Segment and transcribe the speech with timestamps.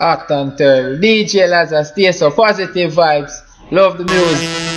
[0.00, 0.98] Hot and terrible.
[0.98, 3.42] DJ Lazarus, stay so positive vibes.
[3.70, 4.69] Love the music.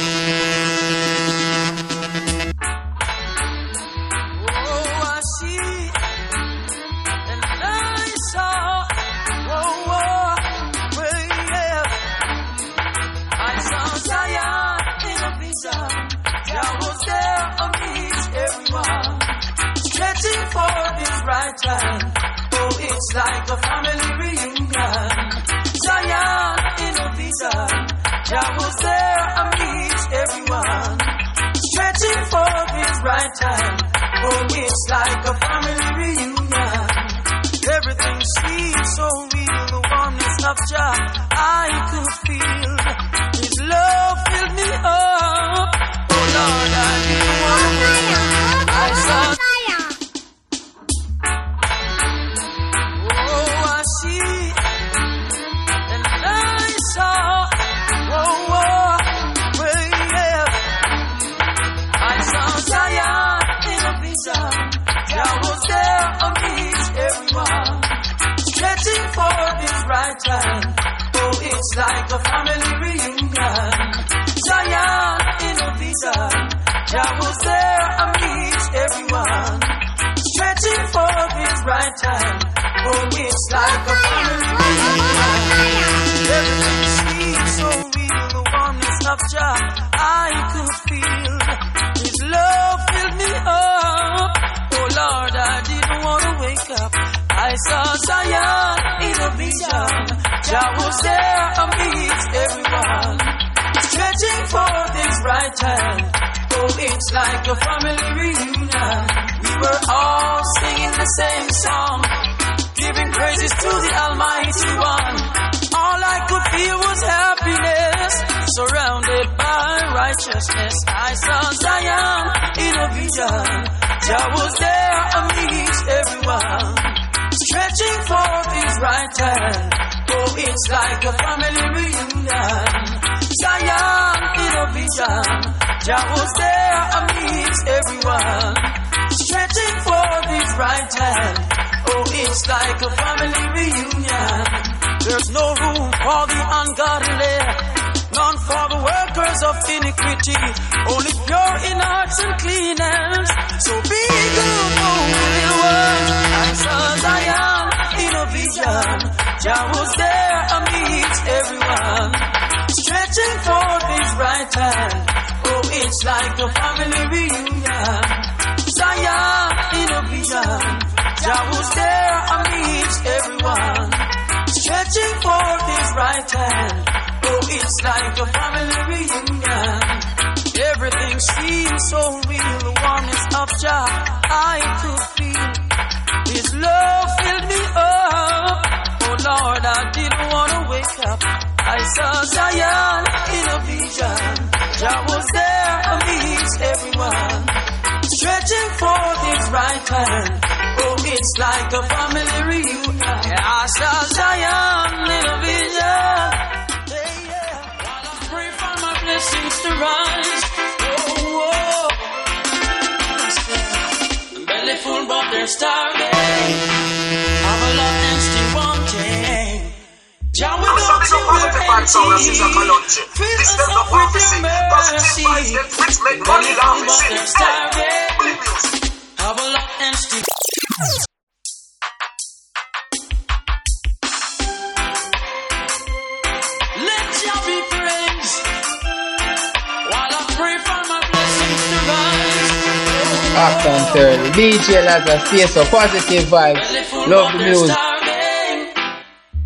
[243.94, 247.08] DJ Lazarus, stay so positive vibes.
[247.08, 247.78] Love the music.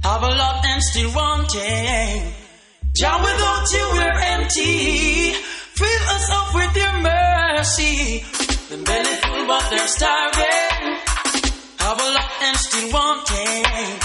[0.04, 2.34] Have a lot and still wanting.
[2.96, 5.34] Jah, without you we're empty.
[5.76, 8.24] Fill us up with your mercy.
[8.70, 10.96] The belly full but they're starving.
[11.80, 14.00] Have a lot and still wanting.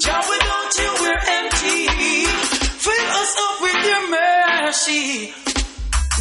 [0.00, 2.24] Jah, without you we're empty.
[2.80, 5.34] Fill us up with your mercy.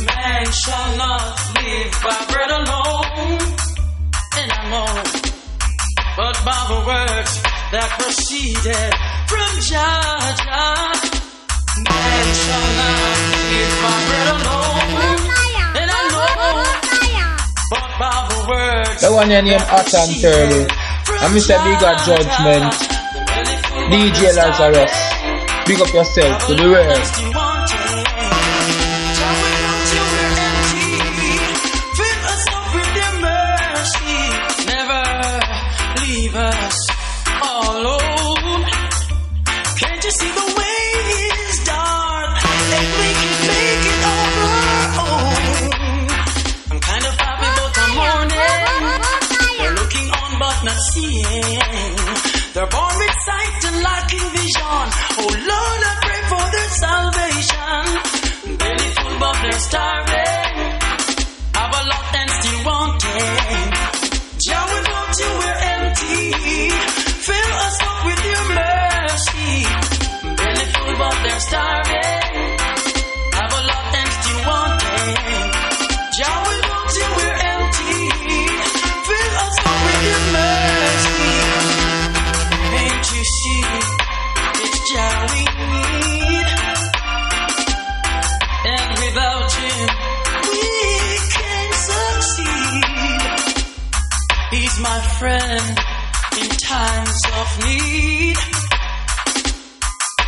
[0.03, 3.44] Man shall not live by bread alone
[6.17, 7.33] but by the words
[7.71, 8.91] that proceeded
[9.29, 10.25] from Jah,
[11.85, 14.89] man shall not live by bread alone.
[15.77, 16.33] And I know,
[17.69, 21.57] but by the words the one your name Hot and Turtle, and Mr.
[21.61, 22.73] Bigger Judgment.
[23.91, 24.91] DJ Lazarus.
[25.67, 27.44] Big up yourself to the world.
[50.95, 54.87] They're born with sight and lacking vision.
[55.19, 57.83] Oh Lord, I pray for their salvation.
[58.55, 60.55] Belly full, but they're starving.
[61.51, 63.67] Have a lot and still wanting.
[64.39, 66.31] Jah, without you, we're empty.
[67.27, 69.67] Fill us up with your mercy.
[70.39, 71.74] Belly full, but they're starving.
[95.19, 95.79] Friend
[96.41, 98.37] in times of need.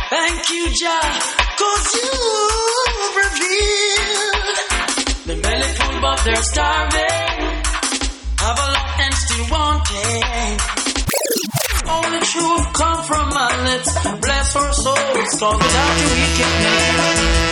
[0.08, 1.10] Thank you, Jah,
[1.60, 4.58] cause you've revealed.
[5.28, 7.36] The belly full, but they're starving.
[8.44, 10.56] Have a lot and still wanting.
[11.96, 13.92] Only truth come from my lips.
[14.24, 17.48] Bless our souls, cause without you we can't make it.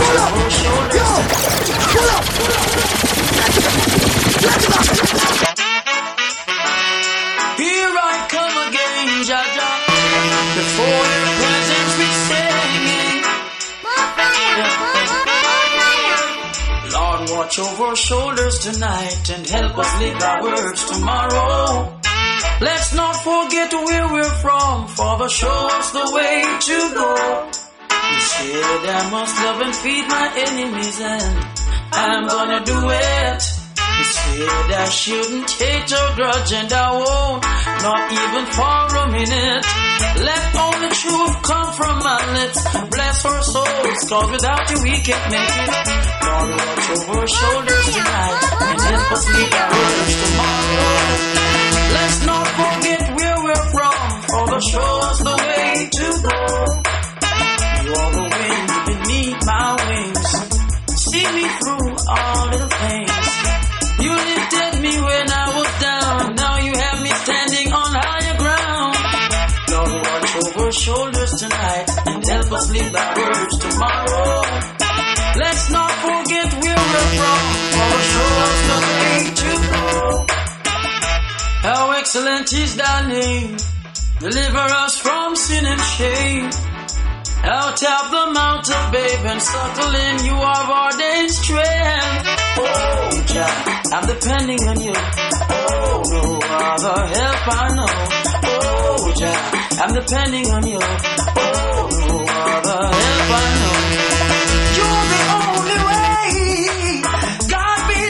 [0.00, 0.32] Pull up,
[1.92, 2.52] pull up, pull
[5.66, 5.69] up.
[17.40, 21.98] Watch over our shoulders tonight and help us live our words tomorrow.
[22.60, 27.48] Let's not forget where we're from, Father, show us the way to go.
[28.12, 31.46] You said I must love and feed my enemies, and
[31.92, 33.59] I'm gonna do it.
[34.00, 37.44] You said I shouldn't hate or grudge, and I won't,
[37.84, 39.64] not even for a minute.
[40.24, 42.64] Let only truth come from my lips.
[42.96, 45.72] Bless our souls, cause without you we can't make it.
[46.24, 48.40] Lord, watch over our shoulders tonight
[48.72, 50.96] and help us lead our words tomorrow.
[51.92, 54.00] Let's not forget where we're from,
[54.32, 56.40] for the show us the way to go.
[57.84, 60.28] You're the wind beneath my wings.
[61.04, 62.49] See me through all
[73.82, 74.42] our.
[75.36, 77.42] Let's not forget where we're from,
[79.40, 79.52] to.
[81.62, 83.56] How excellent is thy name.
[84.18, 86.50] Deliver us from sin and shame.
[87.42, 92.39] Out of the mountain, babe, and subtle in you have ordained strength.
[92.58, 93.54] Oh, Jah,
[93.92, 94.92] I'm depending on you.
[94.94, 97.92] Oh, no other help I know.
[98.44, 99.38] Oh, Jah,
[99.82, 100.80] I'm depending on you.
[100.80, 103.76] Oh, no other help I know.
[104.76, 107.02] You're the only way.
[107.48, 108.00] God be.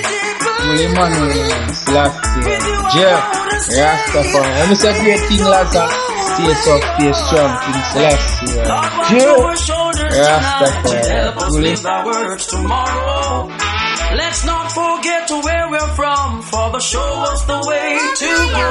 [0.71, 2.43] Emmanuel, Selassie,
[2.95, 3.23] Jeff,
[3.77, 4.51] Rastafari.
[4.59, 5.95] Let me say great King Lazarus.
[6.31, 8.47] Stay soft, stay strong, King Selassie.
[9.11, 9.39] Jeff,
[10.15, 11.11] Rastafari.
[11.51, 13.80] Holy our words tomorrow.
[14.17, 18.70] Let's not forget where we're from, for the show us the way to go.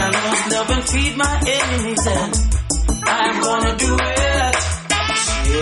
[0.00, 2.32] I must love and feed my enemies, and
[3.04, 4.56] I'm gonna do it.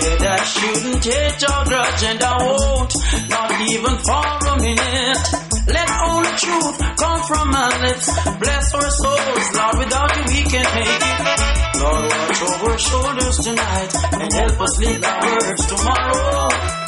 [0.06, 2.92] Said I shouldn't hate or grudge, and I won't,
[3.28, 5.46] not even for a minute.
[5.66, 8.06] Let only truth come from my lips.
[8.38, 11.80] Bless our souls, Lord, without you we can't make it.
[11.80, 16.85] Lord, watch over our shoulders tonight and help us live our words tomorrow.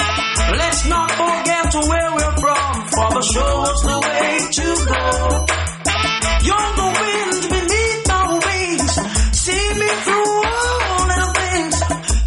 [0.59, 5.05] Let's not forget where we're from, for the show us the way to go.
[6.47, 8.93] You're the wind beneath my wings,
[9.37, 11.77] see me through all little things.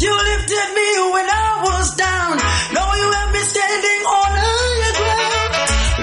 [0.04, 2.32] You lifted me when I was down,
[2.76, 5.52] now you have me standing on higher ground.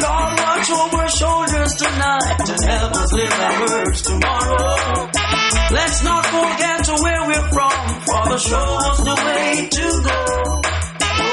[0.04, 5.10] Lord, watch over our shoulders tonight and help us live our words tomorrow.
[5.72, 10.79] Let's not forget where we're from, for the show us the way to go.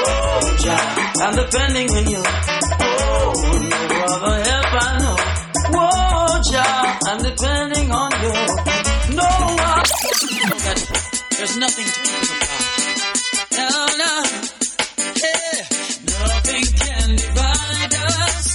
[0.09, 0.83] Oh, Jah,
[1.23, 2.23] I'm depending on you.
[2.79, 3.33] Oh,
[3.69, 3.79] no
[4.13, 5.17] other help I know.
[5.75, 8.33] Oh, Jah, I'm depending on you.
[9.15, 9.29] No
[9.67, 9.87] one.
[11.37, 12.63] There's nothing to think about.
[13.57, 13.69] No,
[14.03, 14.13] no.
[15.23, 15.55] Yeah.
[16.17, 18.45] Nothing can divide us.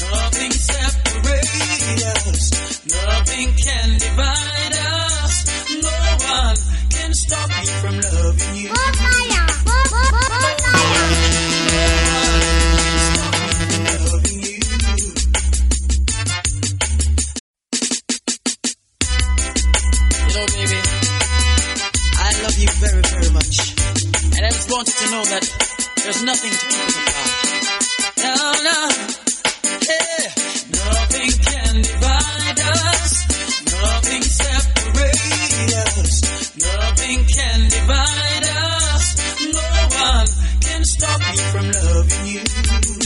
[0.00, 2.42] Nothing separates us.
[2.88, 5.34] Nothing can divide us.
[5.82, 5.98] No
[6.36, 6.56] one
[6.90, 9.31] can stop me from loving you.
[24.72, 25.44] want you to know that
[26.02, 27.52] there's nothing to be about.
[28.24, 28.34] No,
[28.68, 28.78] no.
[29.90, 30.24] Yeah.
[30.80, 33.12] Nothing can divide us.
[33.68, 36.12] Nothing separate us.
[36.56, 39.04] Nothing can divide us.
[39.52, 39.68] No
[40.06, 40.26] one
[40.60, 43.01] can stop me from loving you.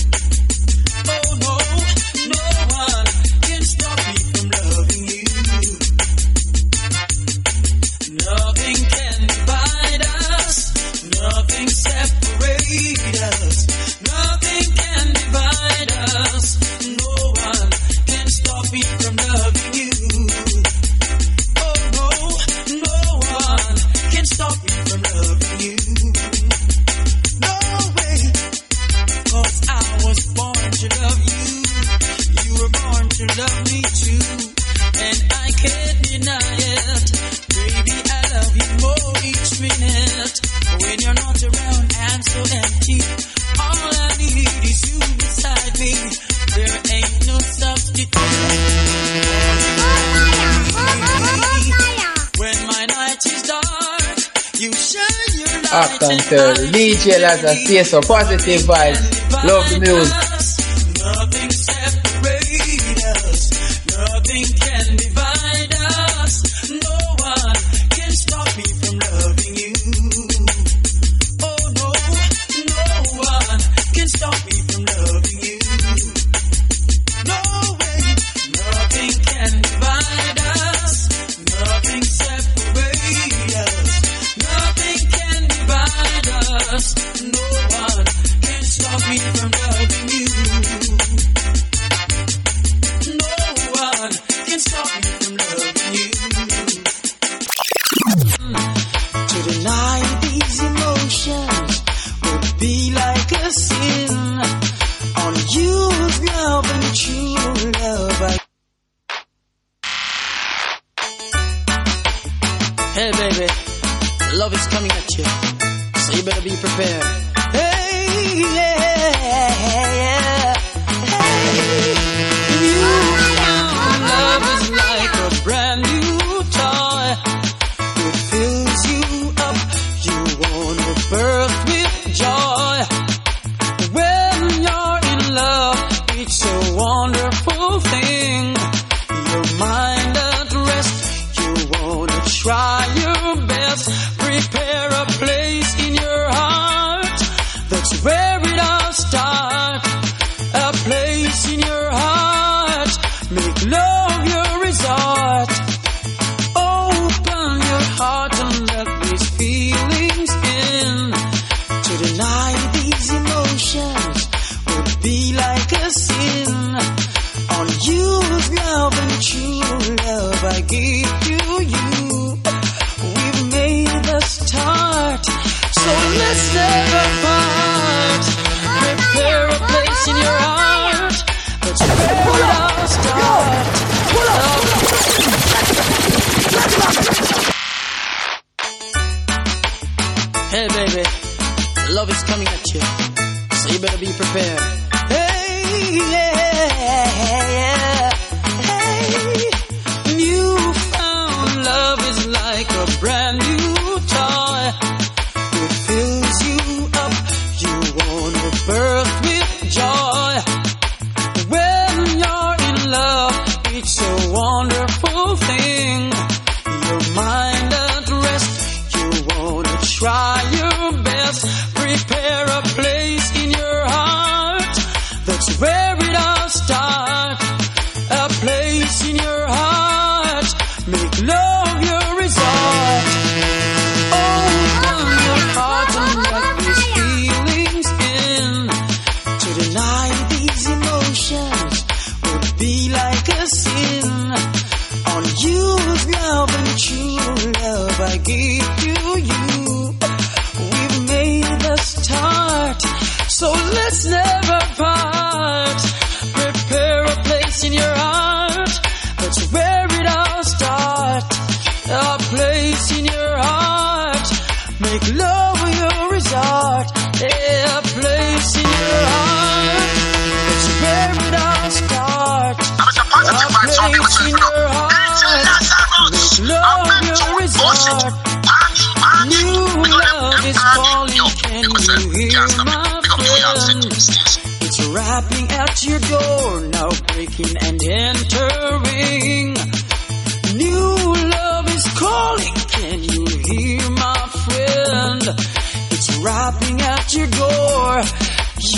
[55.97, 60.26] Up until DJ Lazarus, Stay So Positive Vibes, Love the Music.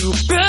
[0.09, 0.48] You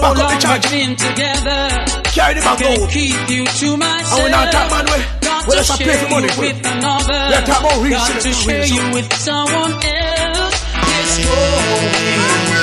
[0.00, 0.68] Back up the charger.
[2.10, 2.90] Carry the bag out.
[2.90, 4.18] keep you to myself.
[4.18, 5.02] And we not talk man way.
[5.46, 6.28] Well, let's play for money.
[6.32, 7.28] you with another.
[7.28, 10.64] We are about real Got to share you with someone else.
[11.00, 12.53] It's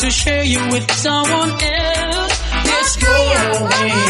[0.00, 2.40] to share you with someone else.
[2.52, 4.00] And it's showing.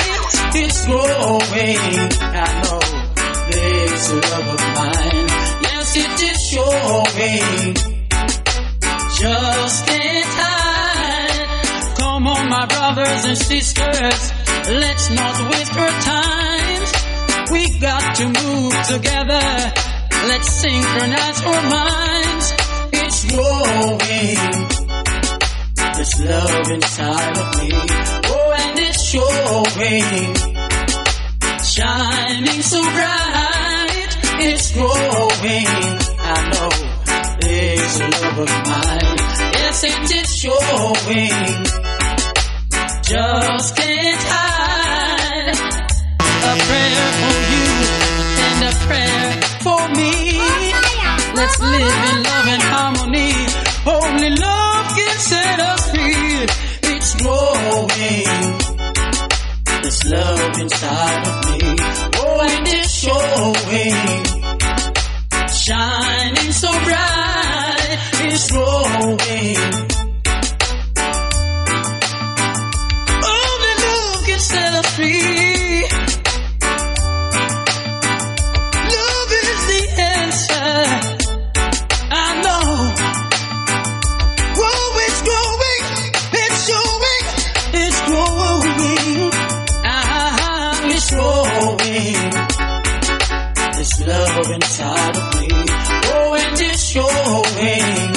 [0.55, 1.79] It's growing.
[2.21, 2.79] I know
[3.51, 5.27] this love of mine.
[5.61, 7.88] Yes, it is showing.
[18.19, 19.47] To move together.
[20.27, 22.47] Let's synchronize our minds.
[22.91, 24.67] It's growing.
[25.95, 27.69] This love inside of me.
[28.31, 30.35] Oh, and it's showing.
[31.63, 34.11] Shining so bright.
[34.47, 35.69] It's growing.
[36.19, 36.71] I know
[37.39, 39.17] this love of mine.
[39.59, 41.55] Yes, and it's showing.
[43.01, 45.59] Just can't hide.
[46.41, 47.68] A prayer for you
[48.89, 49.25] prayer
[49.65, 50.13] for me.
[51.39, 53.33] Let's live in love and harmony.
[53.97, 56.47] Only love can set us free.
[56.93, 58.39] It's growing.
[59.83, 61.59] This love inside of me.
[62.21, 64.07] Oh, and it's showing.
[65.65, 67.89] Shining so bright.
[68.25, 69.98] It's growing.
[94.09, 95.47] Love inside of me.
[96.11, 98.15] Oh, and it's showing.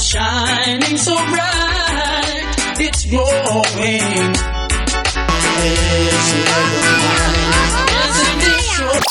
[0.00, 2.54] Shining so bright.
[2.86, 4.32] It's glowing.
[6.12, 7.44] It's love of mine.
[8.00, 9.02] And it's showing.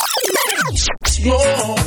[1.02, 1.83] It's glowing.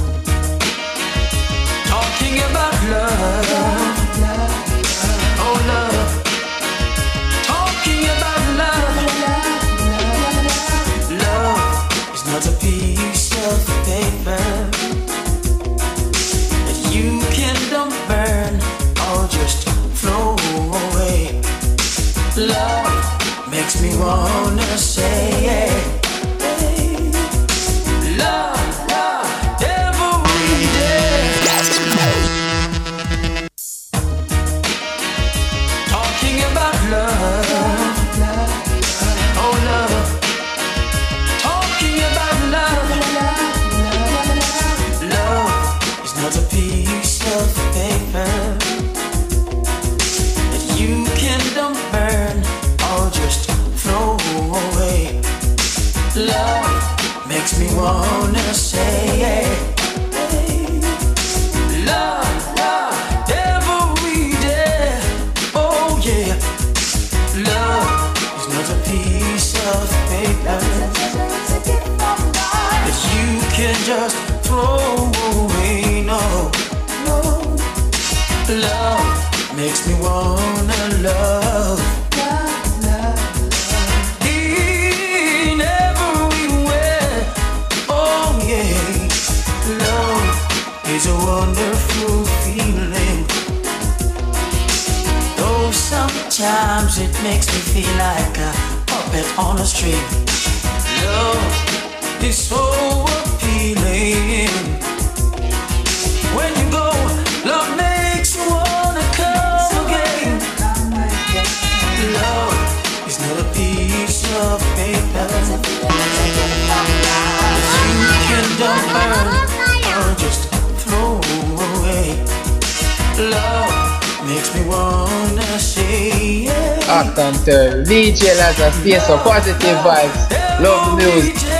[128.86, 130.60] Stay so positive vibes.
[130.60, 131.55] Love the music.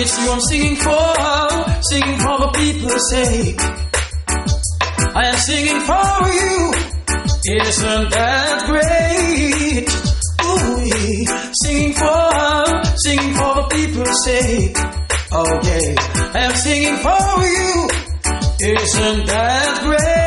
[0.00, 3.60] It's you I'm singing for, singing for the people's sake.
[5.16, 6.72] I am singing for you.
[7.66, 9.88] Isn't that great?
[10.46, 10.86] Ooh,
[11.62, 14.76] singing for, singing for the people's sake.
[15.68, 15.94] Yeah,
[16.34, 17.90] I am singing for you.
[18.60, 20.17] Isn't that great?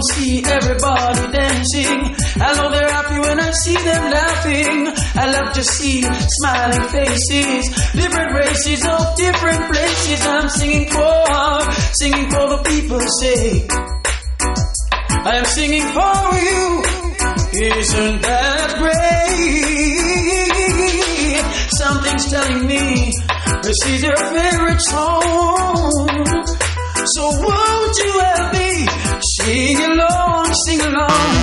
[0.00, 2.16] Wanna see everybody dancing.
[2.40, 4.88] I know they're happy when I see them laughing.
[5.14, 10.26] I love to see smiling faces, different races of different places.
[10.26, 13.70] I'm singing for, singing for the people's sake.
[15.22, 16.82] I am singing for you.
[17.52, 19.40] Isn't that great?
[21.76, 23.12] Something's telling me
[23.62, 25.92] this is your favorite song.
[27.14, 31.36] So won't you help me sing along, sing along?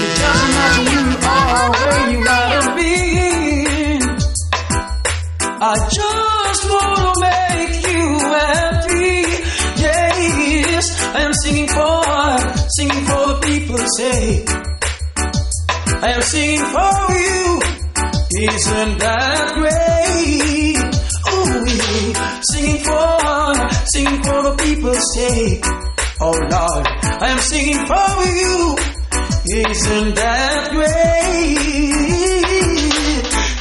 [0.00, 4.02] It doesn't matter who you are, where you have been.
[5.60, 9.16] I just wanna make you happy.
[9.82, 12.04] Yes, I am singing for,
[12.76, 14.48] singing for the people's sake.
[16.00, 17.60] I am singing for you.
[18.48, 20.78] Isn't that great?
[21.32, 21.66] Ooh,
[22.52, 23.54] singing for,
[23.92, 25.64] singing for the people's sake.
[26.20, 26.86] Oh Lord,
[27.22, 28.76] I am singing for you.
[29.54, 31.58] Isn't that great?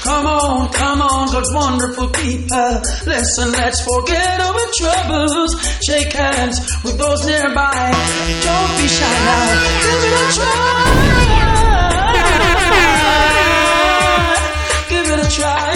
[0.03, 2.81] Come on, come on, God's wonderful people.
[3.05, 5.53] Listen, let's forget our troubles.
[5.85, 7.91] Shake hands with those nearby.
[8.41, 9.53] Don't be shy now.
[9.83, 10.87] Give it a try.
[14.89, 15.73] Give it a try.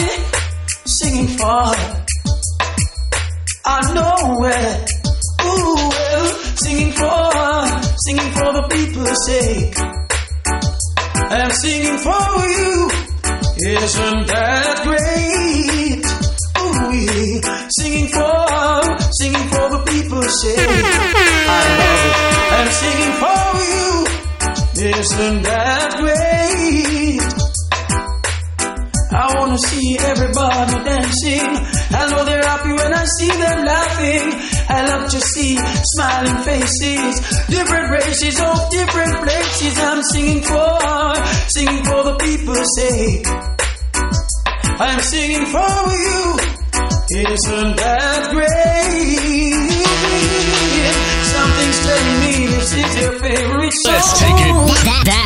[0.86, 1.76] Singing for.
[3.66, 4.90] I know it.
[5.44, 5.91] Ooh,
[6.72, 7.32] singing for,
[8.06, 9.76] singing for the people's sake.
[11.32, 12.90] I'm singing for you.
[13.76, 16.04] Isn't that great?
[16.62, 17.68] Ooh, yeah.
[17.78, 18.48] Singing for,
[19.20, 20.60] singing for the people's sake.
[20.60, 22.16] I love it.
[22.58, 23.88] I'm singing for you.
[25.00, 27.22] Isn't that great?
[29.12, 31.81] I wanna see everybody dancing.
[31.94, 34.34] I know they're happy when I see them laughing.
[34.70, 35.58] I love to see
[35.96, 39.78] smiling faces, different races of different places.
[39.80, 41.16] I'm singing for,
[41.50, 43.28] singing for the people's sake.
[44.80, 46.40] I'm singing for you.
[47.12, 49.72] Isn't that great?
[51.28, 53.94] Something's telling me this is your favorite song.
[53.94, 54.56] Let's take it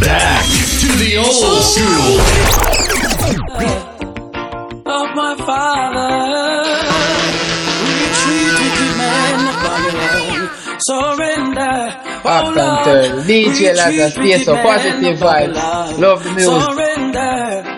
[0.01, 0.43] back
[0.81, 2.19] to the old school.
[3.55, 3.94] Uh,
[5.15, 6.11] my father.
[7.87, 10.39] Retreat, wicked man of Babylon.
[10.79, 11.75] Surrender.
[12.23, 15.99] Oh Up until DJ Lazarus, so positive vibes.
[15.99, 16.61] Love the music.
[16.61, 17.75] Surrender.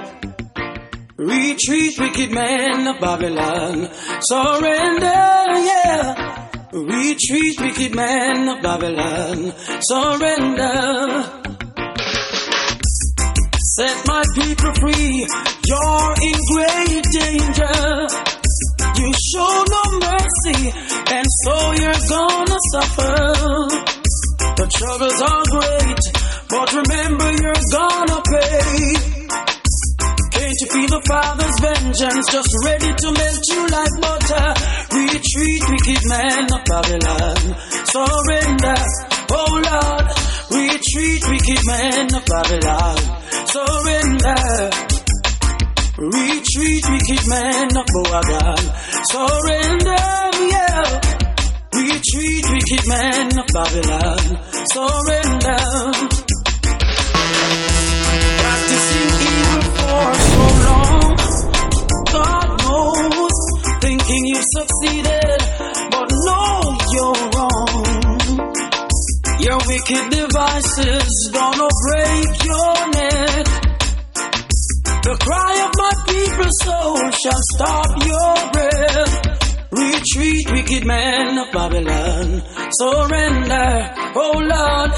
[1.18, 3.90] Retreat, wicked man of Babylon.
[4.22, 5.06] Surrender,
[5.70, 6.50] yeah.
[6.72, 9.54] Retreat, wicked man of Babylon.
[9.82, 11.57] Surrender.
[13.78, 15.22] Set my people free.
[15.70, 17.78] You're in great danger.
[18.98, 20.74] You show no mercy,
[21.14, 23.22] and so you're gonna suffer.
[24.58, 26.02] The troubles are great,
[26.50, 28.98] but remember you're gonna pay.
[30.34, 34.48] Can't you feel the Father's vengeance just ready to melt you like butter?
[34.90, 37.42] Retreat, wicked man of Babylon.
[37.94, 38.82] Surrender,
[39.38, 40.08] oh Lord.
[40.66, 43.27] Retreat, wicked man of Babylon.
[43.58, 44.70] Surrender.
[45.98, 48.64] Retreat, wicked man of Babylon.
[49.10, 50.06] Surrender,
[50.54, 50.86] yeah.
[51.74, 54.26] Retreat, wicked man of Babylon.
[54.78, 55.64] Surrender.
[58.42, 61.18] Practicing evil for so long.
[62.14, 63.38] God knows,
[63.82, 65.40] thinking you succeeded,
[65.90, 67.74] but no, you're wrong.
[69.40, 72.27] Your wicked devices gonna break.
[75.08, 79.14] The cry of my people's soul shall stop your breath.
[79.72, 82.44] Retreat, wicked man of Babylon.
[82.76, 84.92] Surrender, oh Lord.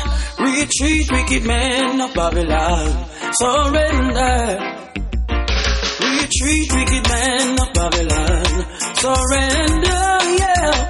[0.49, 3.05] Retreat, wicked man of Babylon.
[3.37, 4.57] Surrender.
[6.01, 8.65] Retreat, wicked man of Babylon.
[8.97, 10.05] Surrender,
[10.41, 10.89] yeah.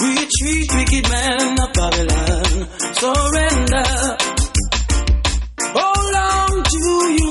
[0.00, 2.66] Retreat, wicked man of Babylon.
[2.96, 3.88] Surrender.
[5.76, 7.27] How long do you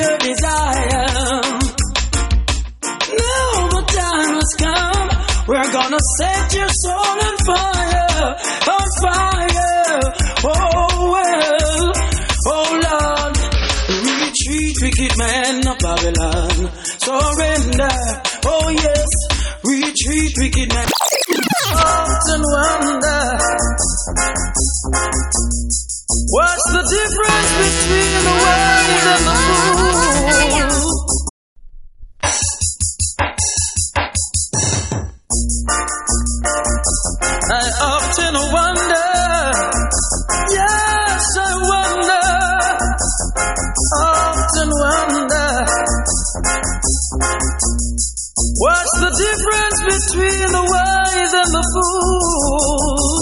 [0.00, 1.06] your desire?
[3.20, 5.08] Now the time has come.
[5.48, 8.36] We're gonna set your soul on fire,
[8.76, 10.00] on fire.
[10.42, 11.92] Oh well,
[12.46, 13.36] oh Lord.
[14.22, 16.70] Retreat, wicked man of Babylon.
[16.98, 17.96] Surrender,
[18.46, 19.10] oh yes.
[19.64, 20.88] Retreat, wicked man.
[21.72, 23.22] Often wonder
[26.32, 29.89] what's the difference between the wise and the
[38.10, 39.10] Often wonder,
[40.50, 42.26] yes, I wonder,
[44.02, 45.46] often wonder,
[48.58, 53.14] what's the difference between the wise and the fool?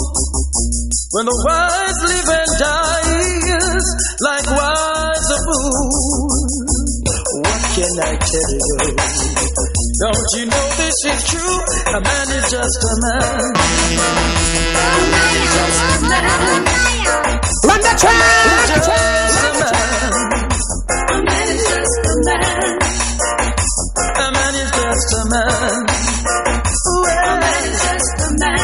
[1.13, 3.85] When the wise live and dies,
[4.25, 6.33] likewise the fool.
[7.45, 9.78] What can I tell you?
[9.99, 11.59] Don't you know this is true?
[11.91, 13.51] A man is just a man.
[17.67, 18.39] Run the track!
[18.69, 19.83] Just a man.
[20.99, 21.21] A
[24.31, 25.83] man is just a man.
[26.55, 27.51] A man is
[27.83, 28.63] just a man.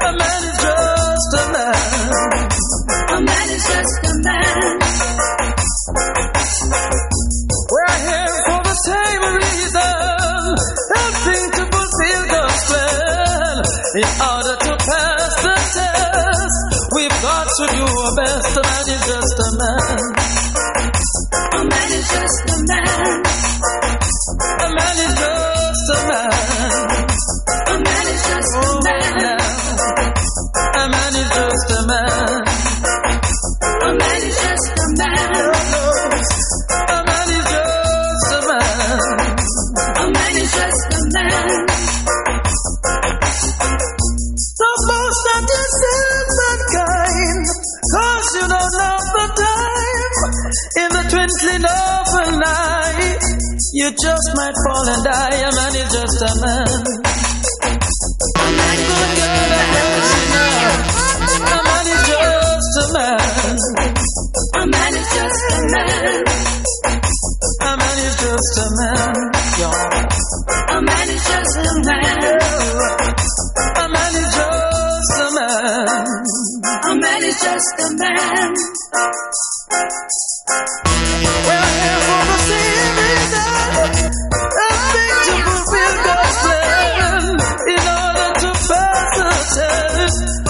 [0.00, 1.76] A man is just a man.
[3.08, 4.80] A man is just a man.
[13.92, 18.89] In order to pass the test, we've got to do our best.
[54.40, 55.36] Might fall and die.
[55.36, 56.89] A man is just a man.
[90.10, 90.49] Yes.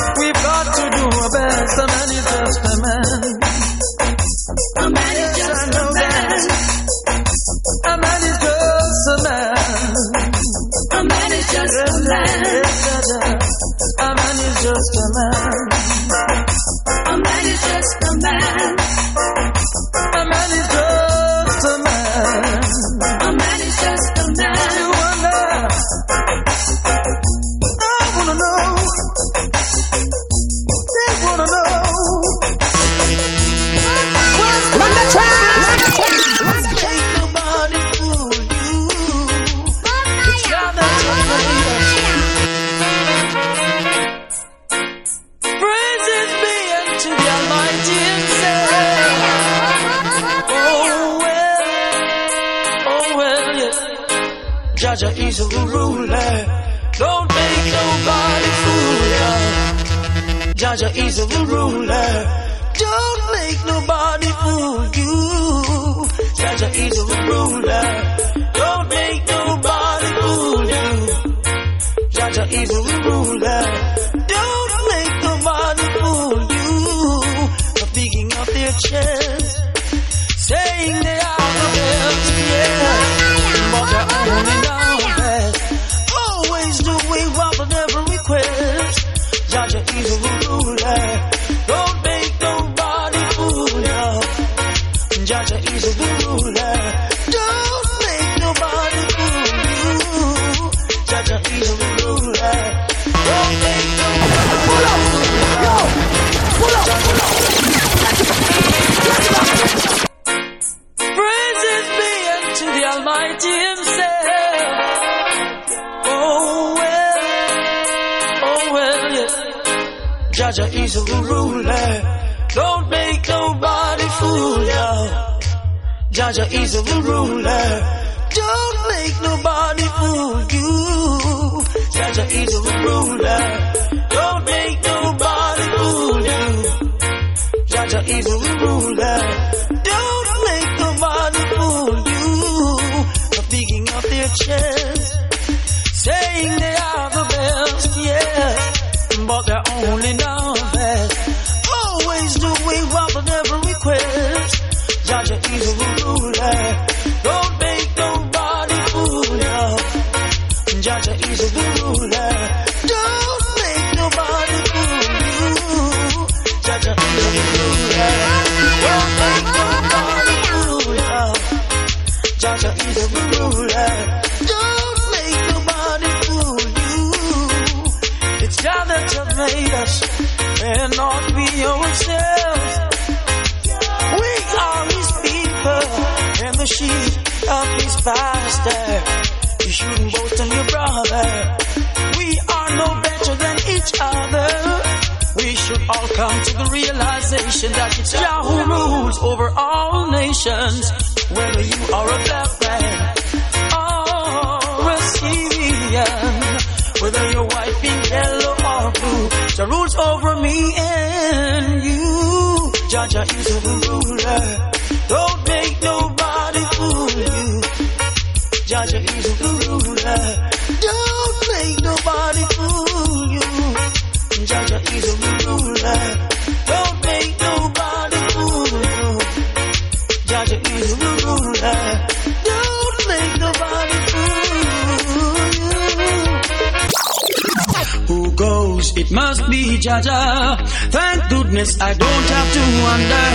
[238.97, 240.57] it must be Jah Jah.
[240.91, 243.27] Thank goodness I don't have to wonder.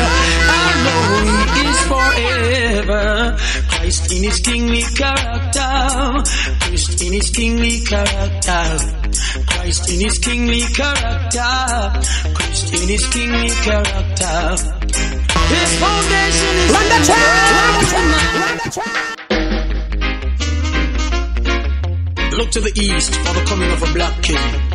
[0.52, 1.04] I know
[1.56, 3.38] He is forever.
[3.70, 6.24] Christ in His kingly character.
[6.62, 8.64] Christ in His kingly character.
[9.48, 11.54] Christ in His kingly character.
[12.34, 14.56] Christ in His kingly character.
[15.56, 16.72] His foundation is.
[16.72, 17.54] Run the track!
[18.42, 19.16] Run the track!
[22.38, 24.75] Look to the east for the coming of a black king.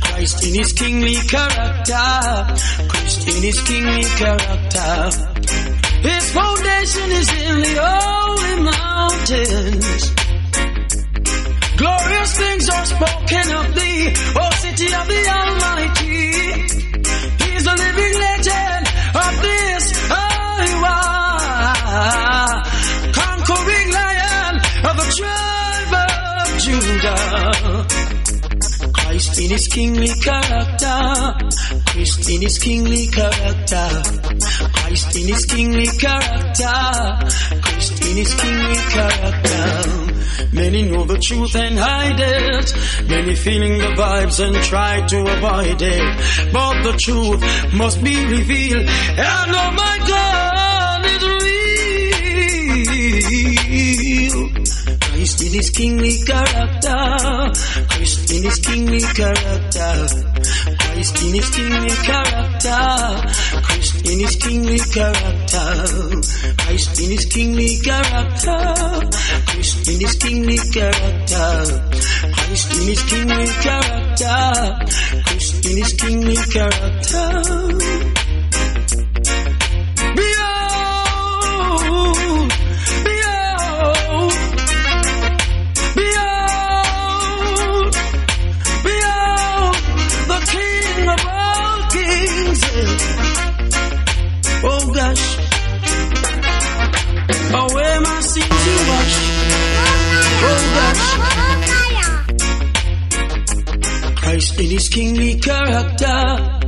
[0.00, 2.54] Christ in his kingly character.
[2.88, 5.10] Christ in his kingly character.
[6.02, 10.14] His foundation is in the holy mountains.
[11.76, 16.32] Glorious things are spoken of thee, O city of the Almighty.
[17.44, 20.34] He's the living legend of this holy.
[23.12, 24.54] Conquering lion
[24.88, 27.73] of the tribe of Judah.
[29.24, 31.00] Christine is kingly character.
[31.86, 33.88] Christine is kingly character.
[34.84, 37.58] Christine is kingly character.
[37.62, 40.54] Christine is kingly character.
[40.54, 43.08] Many know the truth and hide it.
[43.08, 46.52] Many feeling the vibes and try to avoid it.
[46.52, 47.40] But the truth
[47.72, 48.86] must be revealed.
[48.86, 51.44] And oh my God is real.
[55.24, 57.00] Christ in his kingly character.
[57.88, 60.06] Christ in his kingly character.
[60.76, 62.76] Christ in his kingly character.
[63.62, 65.64] Christ in his kingly character.
[66.58, 68.60] Christ in his kingly character.
[69.48, 71.48] Christ in his kingly character.
[72.34, 74.42] Christ in his kingly character.
[75.24, 78.23] Christ in his kingly character.
[104.64, 106.60] In his kingly character.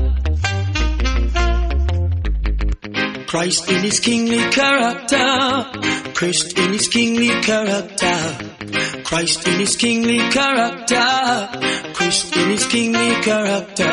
[3.27, 5.65] Christ in his kingly character.
[6.13, 8.19] Christ in his kingly character.
[9.03, 11.49] Christ in his kingly character.
[11.95, 13.93] Christ in his kingly character.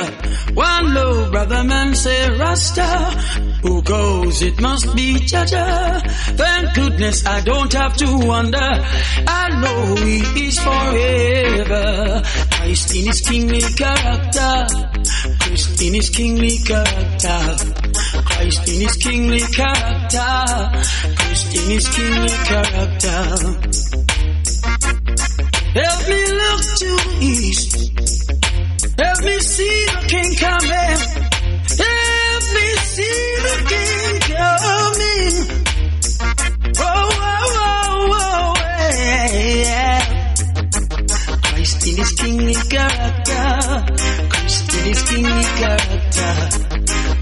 [0.54, 3.53] One low brother man say Rasta.
[3.64, 4.42] Who goes?
[4.42, 6.02] It must be Jah Jah.
[6.36, 8.58] Thank goodness I don't have to wonder.
[8.60, 12.22] I know he is forever.
[12.52, 14.68] Christ in his kingly character.
[15.40, 17.40] Christ in his kingly character.
[18.26, 20.34] Christ in his kingly character.
[21.16, 23.18] Christ in his kingly character.
[25.80, 27.74] Help me look to the east.
[29.00, 31.33] Help me see the King coming.
[42.14, 43.86] His kingly character.
[44.30, 46.68] Christ in His kingly character.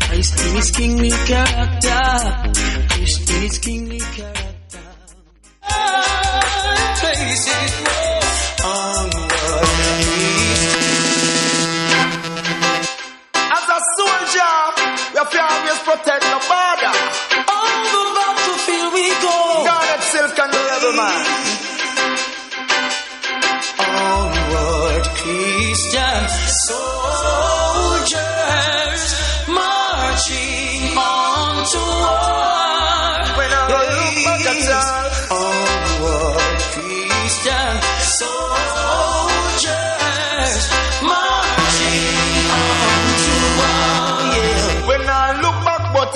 [0.01, 2.89] Christ in His kingly character.
[2.89, 4.50] Christ in His kingly character.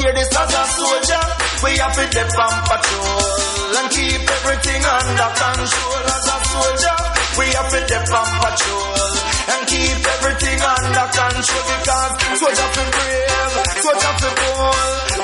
[0.05, 1.23] Here this as a soldier,
[1.65, 6.01] we have to dip on patrol and keep everything under control.
[6.05, 6.97] As a soldier,
[7.41, 9.11] we have to dip on patrol
[9.49, 15.14] and keep everything under control because soldier feel brave, soldier feel bold,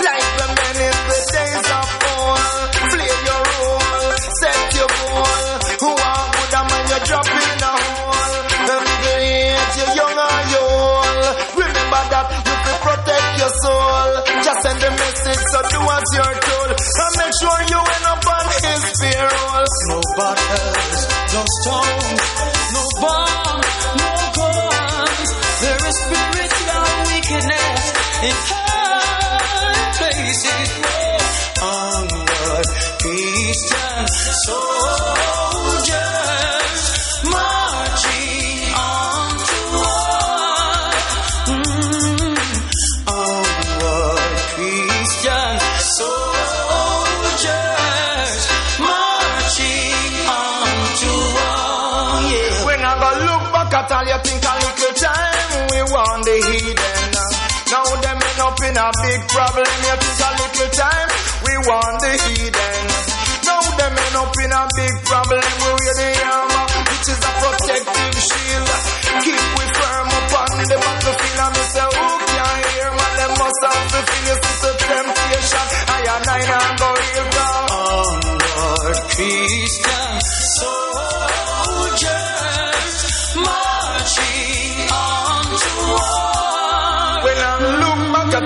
[15.12, 16.72] message, so do as you're told.
[16.72, 19.66] And make sure you end up on his payroll.
[19.91, 20.99] No battles,
[21.34, 22.22] no stones,
[22.76, 25.30] no bombs, no guns.
[25.62, 27.84] There is spiritual wickedness
[28.24, 28.36] in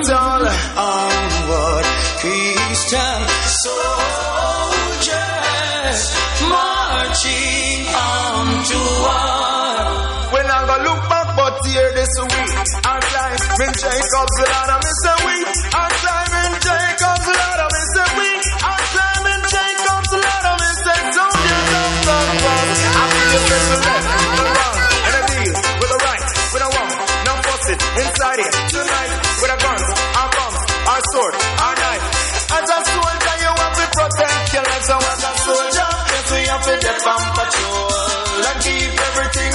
[0.10, 0.46] all.
[0.46, 1.86] Onward,
[2.22, 3.22] Christian
[3.64, 4.86] soldiers
[6.50, 9.80] marching on to war.
[10.34, 12.26] When I go look back, but hear this we
[12.86, 14.80] are climbing Jacob's ladder.
[14.84, 14.92] Me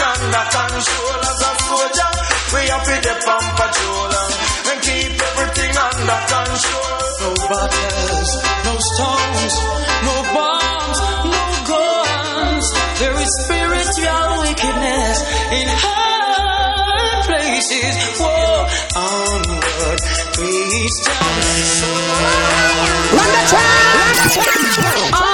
[0.01, 1.21] under control.
[1.21, 2.13] As a soldier,
[2.55, 4.13] we have to dip on patrol
[4.71, 7.01] and keep everything under control.
[7.21, 8.31] No battles,
[8.65, 9.55] no stones,
[10.07, 10.99] no bombs,
[11.29, 12.67] no guns.
[13.01, 15.17] There is spiritual wickedness
[15.59, 17.95] in high places.
[18.21, 20.01] Whoa, onward,
[20.33, 21.61] Christian
[23.13, 23.81] Run the track!
[24.21, 25.30] Answer to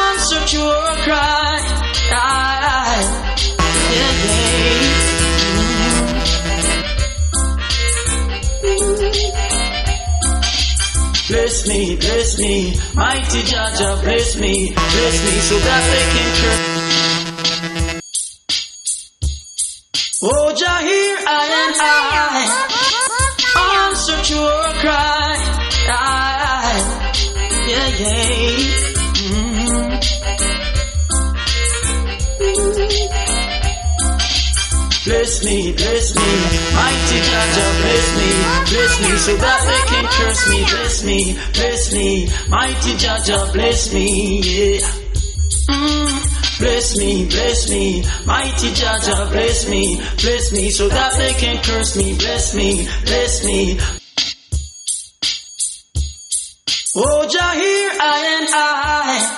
[11.36, 16.30] Bless me, bless me, mighty Jah Jah, bless me, bless me, so that they can
[16.38, 16.62] trust.
[20.22, 21.74] Oh, Jah, here I am,
[23.54, 25.36] I answer to our cry.
[25.90, 26.80] Aye.
[27.68, 28.36] Yeah, yeah.
[32.40, 33.05] Mm-hmm.
[35.06, 36.30] Bless me, bless me,
[36.74, 38.28] mighty Jah Jah, bless me,
[38.70, 40.64] bless me, so that they can curse me.
[40.66, 44.80] Bless me, bless me, mighty Jah Jah, bless me, yeah.
[45.70, 46.58] Mm.
[46.58, 51.62] Bless me, bless me, mighty Jah Jah, bless me, bless me, so that they can
[51.62, 52.18] curse me.
[52.18, 53.78] Bless me, bless me.
[56.96, 59.35] Oh, Jah, here I and I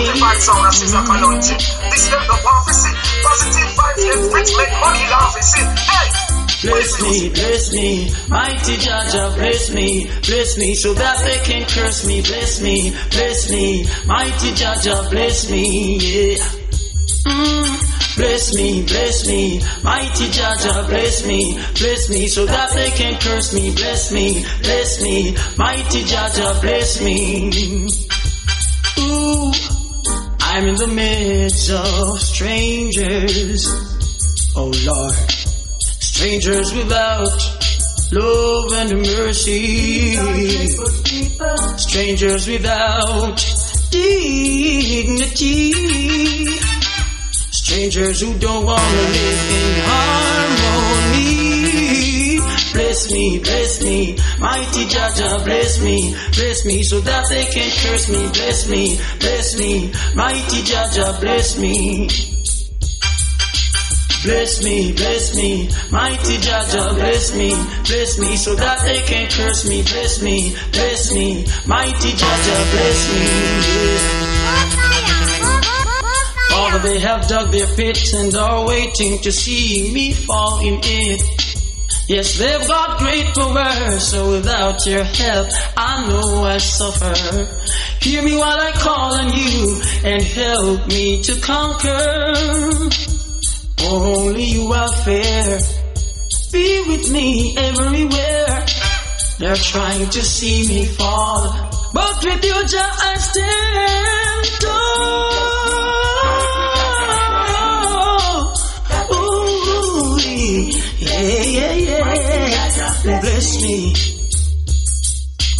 [0.00, 1.56] I'm in a positive vibe sound as is a Kalonji.
[1.90, 2.90] This them the prophecy.
[3.20, 5.60] Positive vibes get rich, make money laugh, see.
[5.60, 6.40] Hey!
[6.62, 11.66] Bless me, bless me, mighty Jah Jah, bless me, bless me, so that they can
[11.68, 12.20] curse me.
[12.20, 16.36] Bless me, bless me, mighty Jah Jah, bless me, yeah.
[17.26, 18.16] Mm.
[18.16, 23.18] Bless me, bless me, mighty Jah Jah, bless me, bless me, so that they can
[23.20, 23.70] curse me.
[23.74, 27.88] Bless me, bless me, mighty Jah Jah, bless me.
[28.98, 29.52] Ooh,
[30.52, 33.68] I'm in the midst of strangers.
[34.56, 35.14] Oh Lord,
[36.00, 37.40] strangers without
[38.10, 40.16] love and mercy.
[41.76, 43.38] Strangers without
[43.92, 45.72] dignity.
[47.52, 51.49] Strangers who don't want to live in harmony.
[52.72, 57.70] Bless me, bless me, mighty Jah Jah, bless me, bless me, so that they can
[57.82, 58.28] curse me.
[58.28, 62.08] Bless me, bless me, mighty Jah Jah, bless me.
[64.22, 67.50] Bless me, bless me, mighty Jah Jah, bless me,
[67.88, 69.82] bless me, so that they can curse me.
[69.82, 73.24] Bless me, bless me, mighty Jah Jah, bless me.
[73.74, 74.30] Yeah.
[76.50, 81.49] Father, they have dug their pits and are waiting to see me fall in it.
[82.10, 85.46] Yes, they've got great power, so without your help,
[85.76, 87.14] I know I suffer.
[88.00, 92.34] Hear me while I call on you and help me to conquer.
[93.88, 95.60] Only you are fair.
[96.50, 98.66] Be with me everywhere.
[99.38, 105.89] They're trying to see me fall, but with you, Jah, I stand tall.
[113.02, 113.94] Bless me.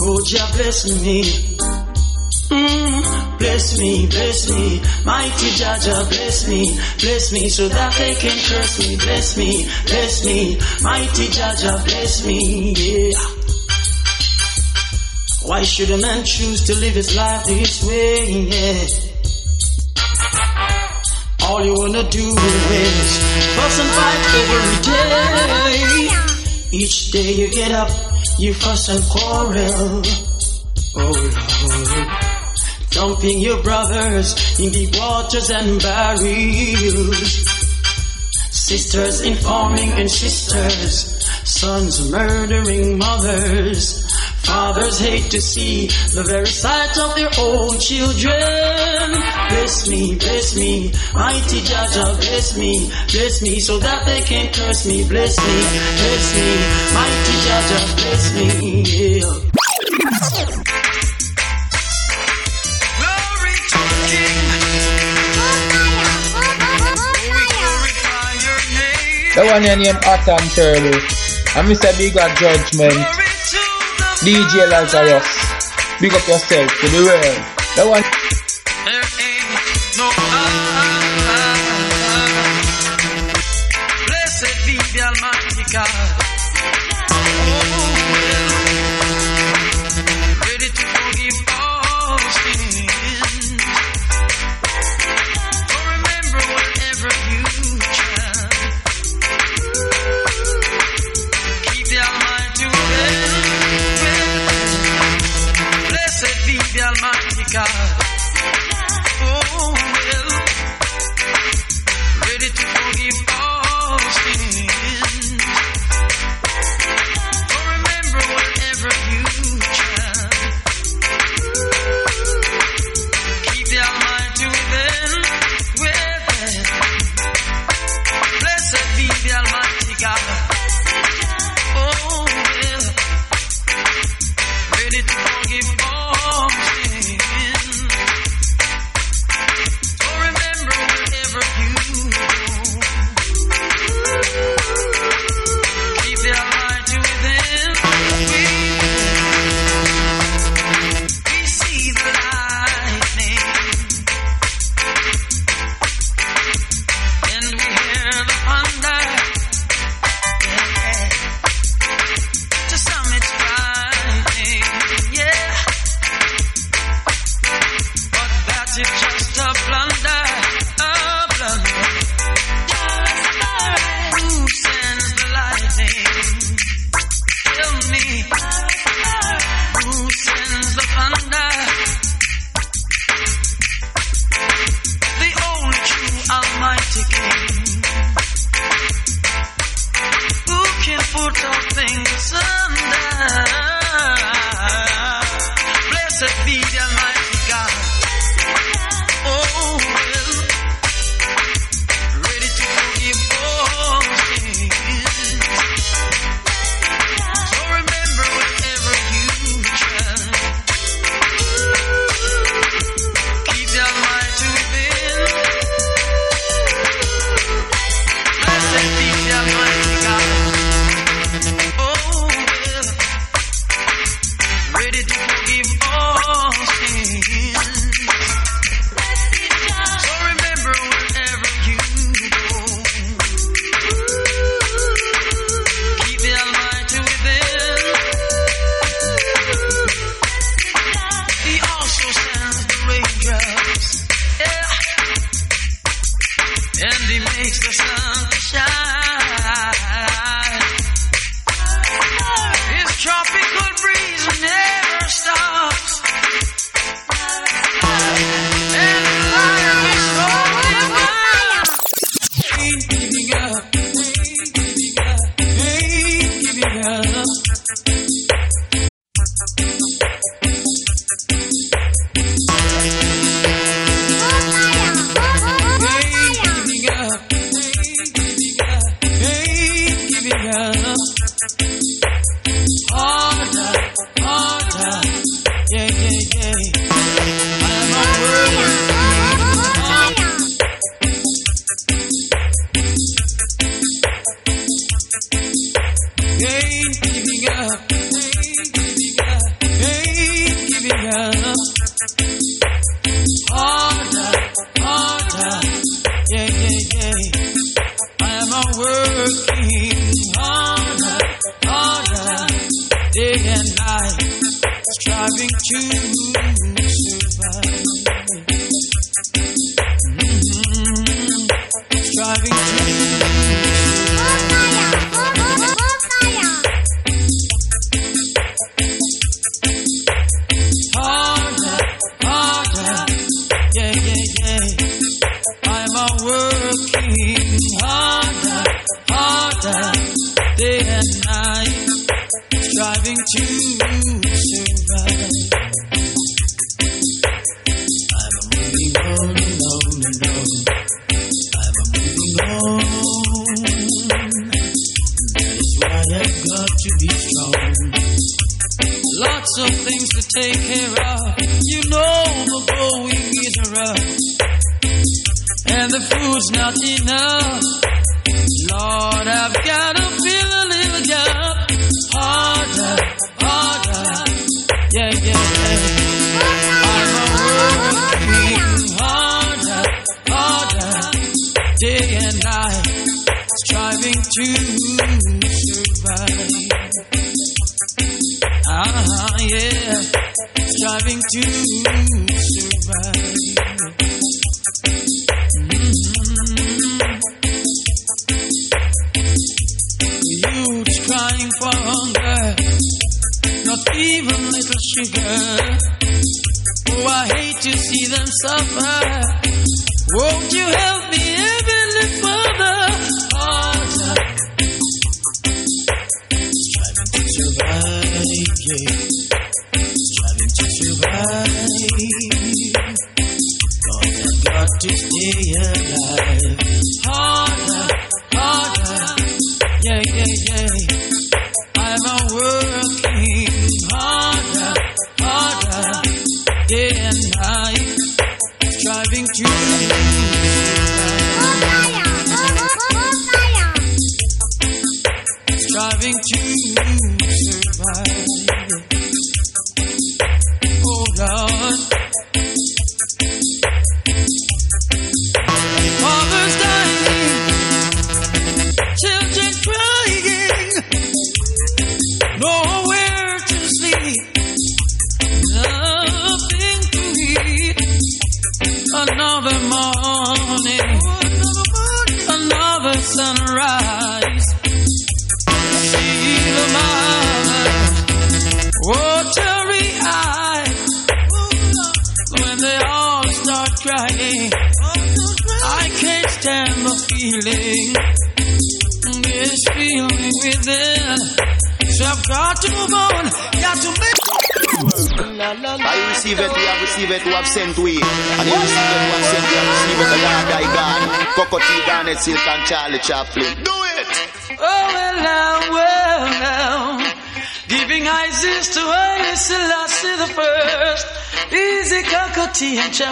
[0.02, 1.22] Oh, Jah, bless me.
[2.50, 8.14] Mm, bless me, bless me, mighty Jah Jah, bless me, bless me, so that they
[8.16, 8.96] can curse me.
[8.96, 13.12] Bless me, bless me, mighty Jah Jah, bless me, yeah.
[15.46, 18.32] Why should a man choose to live his life this way?
[18.50, 18.86] Yeah.
[21.46, 23.18] All you wanna do is
[23.56, 26.19] fuss and fight every day.
[26.72, 27.90] Each day you get up,
[28.38, 30.02] you fuss and quarrel.
[30.96, 32.30] Oh Lord.
[32.90, 37.48] Dumping your brothers in deep waters and barrels.
[38.50, 44.09] Sisters informing and sisters, sons murdering mothers.
[44.42, 49.20] Fathers hate to see the very sight of their own children.
[49.48, 54.52] Bless me, bless me, mighty Jah Jah, bless me, bless me, so that they can
[54.52, 55.06] curse me.
[55.08, 55.58] Bless me,
[56.00, 56.48] bless me,
[56.94, 58.82] mighty Jah Jah, bless me.
[58.82, 59.50] Yeah.
[69.32, 70.90] The one your name Atom Turbo.
[71.56, 71.96] And Mr.
[71.96, 73.19] Bigger Judgment.
[74.20, 75.24] DJ Lazarus.
[75.98, 77.40] Big up yourself to the world.
[77.76, 78.19] That one.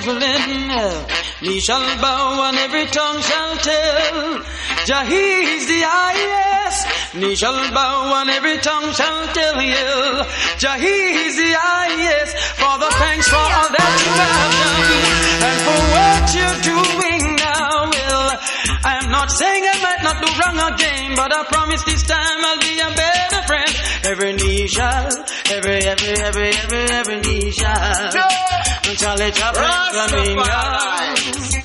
[0.01, 1.17] Chaplin.
[1.43, 4.43] Knee shall bow and every tongue shall tell.
[4.87, 7.15] Jah is the highest.
[7.17, 10.23] Knee shall bow and every tongue shall tell you.
[10.59, 12.37] Jah is the highest.
[12.63, 15.19] Father, thanks for all that you have done.
[15.49, 18.39] And for what you're doing now, well,
[18.85, 22.39] I am not saying I might not do wrong again, but I promise this time
[22.47, 23.73] I'll be a better friend.
[24.05, 25.11] Every knee shall,
[25.51, 28.68] every, every, every, every, every knee shall.
[28.97, 30.39] Chaplin coming.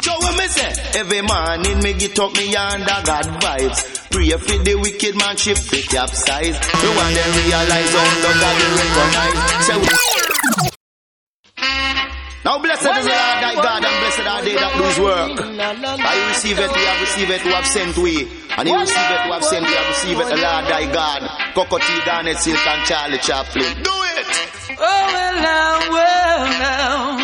[0.01, 0.99] So what me say?
[0.99, 4.11] Every morning me get up me under God vibes.
[4.11, 6.59] Pray for the wicked man ship fi capsize.
[6.59, 9.65] The one they realize how the God they recognize.
[9.65, 10.23] Say
[12.43, 15.31] now blessed is the Lord thy God and blessed are they that do his work.
[15.39, 18.27] I receive it, we have received it, we have sent we.
[18.57, 21.23] And you receive it, we have sent, we have received it, the Lord thy God.
[21.55, 23.81] Cocoa Tea, Silk and Charlie Chaplin.
[23.81, 24.52] Do it!
[24.79, 27.22] Oh, well, now, well, now.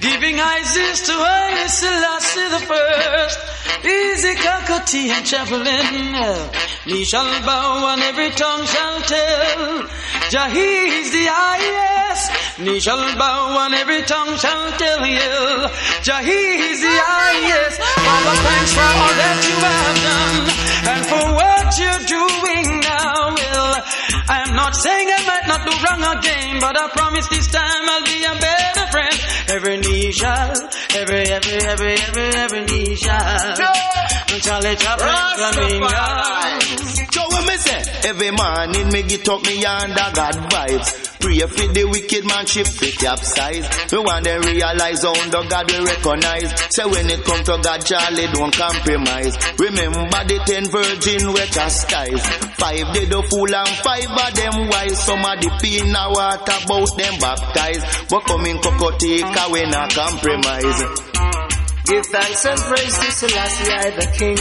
[0.00, 3.38] Giving Isis to Haile Selassie the first.
[3.84, 6.52] Easy Kakoti and Chaplin.
[6.86, 9.88] Knee shall bow and every tongue shall tell.
[10.30, 12.60] Jah is the highest.
[12.60, 15.68] Knee shall bow and every tongue shall tell you.
[16.04, 17.80] Jah is the highest.
[17.80, 20.44] Father, thanks for all that you have done.
[20.92, 23.32] And for what you're doing now.
[23.32, 23.72] Well,
[24.28, 27.82] I am not saying I might not do wrong again, but I promise this time
[27.88, 29.35] I'll be a better friend.
[29.56, 30.52] Every knee shall,
[30.94, 33.56] every, every, every, every, every knee shall.
[34.38, 36.60] Charlie Chaplin coming down.
[37.10, 37.82] So what me say?
[38.06, 41.05] Every morning me get up me under God vibes.
[41.26, 43.66] Pray for the wicked man ship fi capsize.
[43.90, 46.54] We want them realize how under God we recognize.
[46.70, 49.34] Say when it come to God, Charlie don't compromise.
[49.58, 52.22] Remember the ten virgin we chastise.
[52.62, 55.02] Five did the fool and five of them wise.
[55.02, 57.82] Some of the pee in the water bout them baptized.
[58.06, 60.78] But coming cocotica we not compromise.
[61.90, 64.38] Give thanks and praise to Selassie I the King.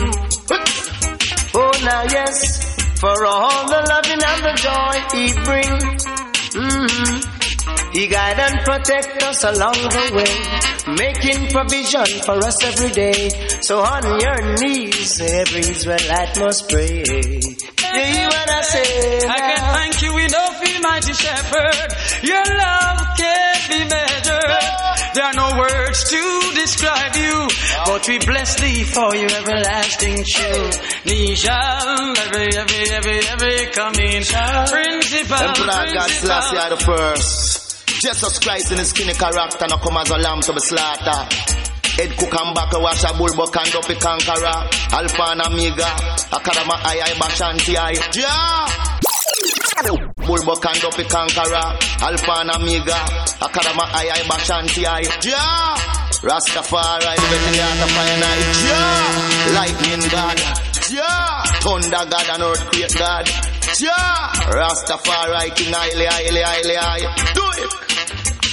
[1.50, 6.25] Oh, now yes, for all the loving and the joy he brings.
[6.56, 13.30] Hmm He guide and protect us along the way, making provision for us every day.
[13.62, 17.04] So on your knees, every Israelite must pray.
[17.04, 21.90] Yeah, you I say I can thank you enough, you mighty shepherd.
[22.24, 23.05] Your love
[23.90, 24.66] measured.
[25.16, 26.22] There are no words to
[26.56, 27.48] describe you,
[27.86, 30.76] but we bless thee for your everlasting truth.
[31.36, 35.38] Shall every, every, every, every coming principal.
[35.38, 37.88] Emperor God Selassie the first.
[38.02, 41.34] Jesus Christ in his skinny character no come as a lamb to be slaughtered.
[41.96, 44.68] Head cook and back wash a bull buck and up a conqueror.
[44.92, 45.90] Alpha and Omega.
[46.34, 47.92] Akadama I I Bashanti I.
[48.14, 49.15] Yeah.
[49.78, 51.70] And up a conqueror.
[52.02, 53.00] Alpha and Omega.
[53.44, 55.02] Akadama I I Bashanti I.
[55.22, 55.76] Yeah.
[56.26, 57.92] Rastafari, the heart of.
[58.66, 59.54] Yeah.
[59.54, 60.38] Lightning God.
[60.90, 61.44] Yeah.
[61.62, 63.28] Thunder God and earthquake God.
[63.80, 64.32] Yeah.
[64.56, 67.10] Rastafari, King Haile, Haile, Haile, Haile.
[67.34, 67.72] Do it.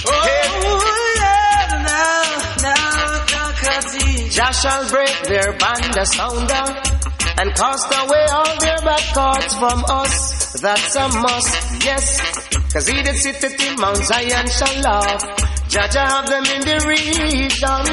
[0.05, 0.27] Oh,
[1.17, 3.03] yeah, now, now.
[4.31, 7.02] Jah shall break their band asunder
[7.39, 10.61] and cast away all their bad thoughts from us.
[10.61, 12.21] That's a must, yes.
[12.73, 15.23] Cause he that sitteth in Mount Zion shall laugh.
[15.69, 17.85] Jah Jah have them in the region.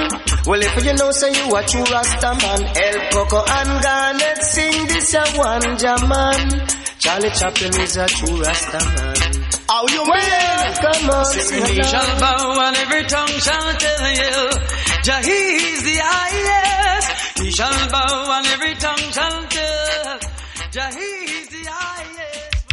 [0.45, 2.61] Well, if you know, say you a true Rasta man.
[2.75, 6.67] El Coco and Garnett sing this a one Jaman.
[6.99, 9.15] Charlie Chaplin is a true Rasta man.
[9.69, 10.59] How you mean?
[10.83, 14.37] Come on, Every knee shall bow and every tongue shall tell you,
[15.03, 16.78] Jah is the highest.
[17.51, 20.19] Shall bow and every tongue shall tell,
[20.71, 22.65] Jah is the highest.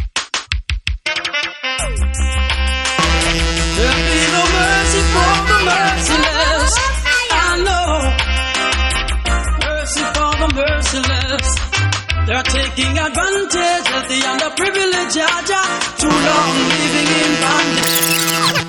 [3.75, 6.73] There'll be no mercy for the merciless.
[7.31, 7.89] I know.
[9.65, 11.47] Mercy for the merciless.
[12.27, 15.67] They're taking advantage of the underprivileged, Jah.
[15.97, 18.66] Too long living in bondage.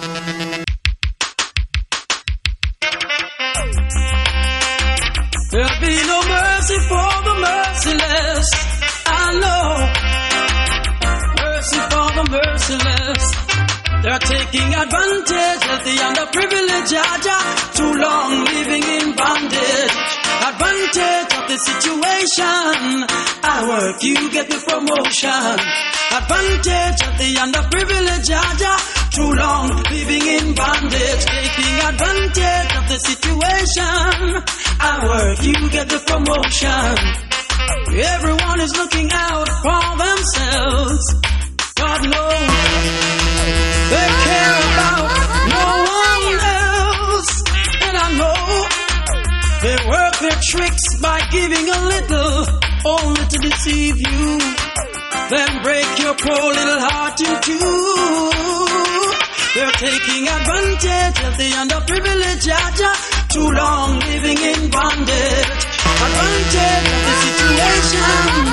[14.18, 17.42] Taking advantage of the underprivileged, Jah.
[17.74, 19.94] Too long living in bondage.
[20.50, 23.06] Advantage of the situation.
[23.42, 25.54] I work, you get the promotion.
[26.18, 28.26] Advantage of the underprivileged,
[28.58, 28.78] Jah.
[29.14, 31.22] Too long living in bondage.
[31.24, 34.42] Taking advantage of the situation.
[34.80, 36.90] I work, you get the promotion.
[37.94, 41.04] Everyone is looking out for themselves.
[41.76, 43.27] God knows
[43.92, 45.06] they care about
[45.54, 45.66] no
[46.04, 46.26] one
[46.62, 47.30] else.
[47.86, 48.40] And I know
[49.64, 52.46] they work their tricks by giving a little,
[52.84, 54.38] only to deceive you.
[55.30, 58.68] Then break your poor little heart in two.
[59.54, 62.46] They're taking advantage of the underprivileged,
[62.78, 62.94] Jah.
[63.28, 65.60] Too long living in bondage.
[66.06, 68.48] Advantage of the situation.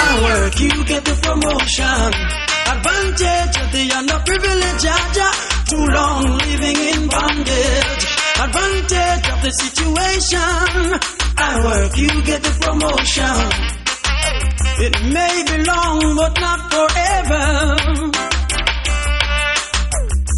[0.00, 2.47] I work, you get the promotion.
[2.68, 5.32] Advantage of the underprivileged, Jah.
[5.70, 8.04] Too long living in bondage.
[8.44, 11.00] Advantage of the situation.
[11.38, 13.78] I work, you get the promotion.
[14.84, 17.44] It may be long, but not forever.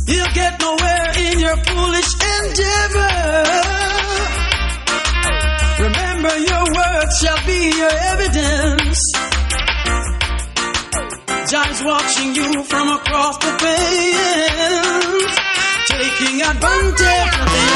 [0.07, 3.17] You'll get nowhere in your foolish endeavor.
[5.83, 9.30] Remember, your words shall be your evidence.
[11.51, 15.35] Is watching you from across the fence,
[15.91, 17.67] taking advantage of the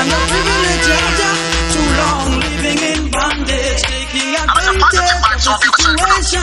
[0.86, 1.34] Jah.
[1.74, 6.38] Too long living in bondage, taking advantage of the situation.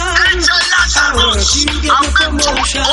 [0.91, 2.83] I work, you get the promotion.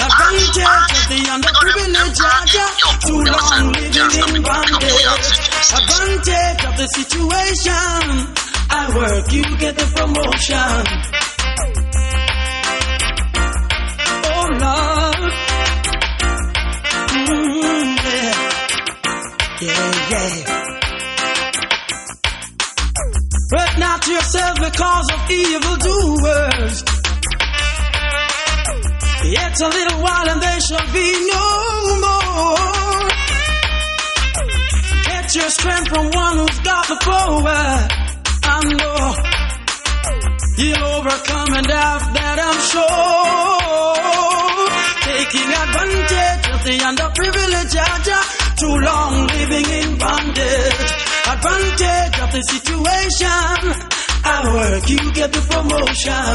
[0.00, 2.56] Advantage of the underprivileged.
[3.04, 5.28] Too long living in bondage.
[5.76, 8.32] Advantage of the situation.
[8.70, 11.27] I work, you get the promotion.
[19.60, 19.74] Yeah,
[20.10, 20.30] yeah.
[23.50, 26.84] Fret not yourself because of evildoers.
[29.24, 33.08] Yet a little while and there shall be no more.
[35.06, 37.88] Get your strength from one who's got the power.
[38.44, 39.16] I know
[40.56, 43.96] you'll overcome and have that I'm sure.
[45.02, 48.47] Taking advantage of the underprivileged.
[48.58, 50.90] Too long living in bondage.
[51.30, 53.62] Advantage of the situation.
[54.24, 56.34] I work, you get the promotion.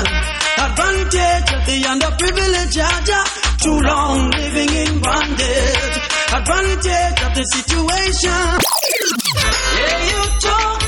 [0.55, 3.25] Advantage of the underprivileged, Jah.
[3.59, 5.95] Too long living in bondage.
[6.31, 8.43] Advantage of the situation.
[9.83, 10.82] Yeah, you talk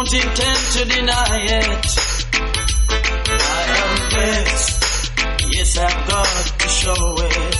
[0.00, 1.86] don't intend to deny it.
[3.28, 4.72] I am vexed.
[5.52, 7.54] Yes, I've got to show it.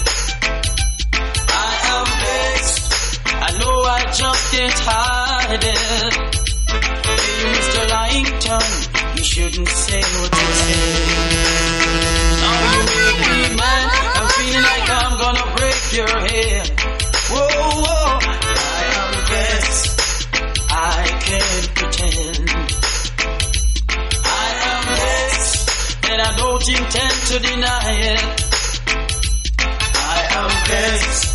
[1.49, 2.87] I am vexed.
[3.29, 6.15] I know I just can't hide it.
[7.05, 7.83] Hey, Mr.
[7.93, 8.69] Langton,
[9.19, 10.87] you shouldn't say what you say.
[12.41, 13.85] Now you make me mad.
[14.17, 16.80] I'm feeling like I'm gonna break your head.
[27.31, 28.25] To deny it.
[29.95, 31.31] I am vexed.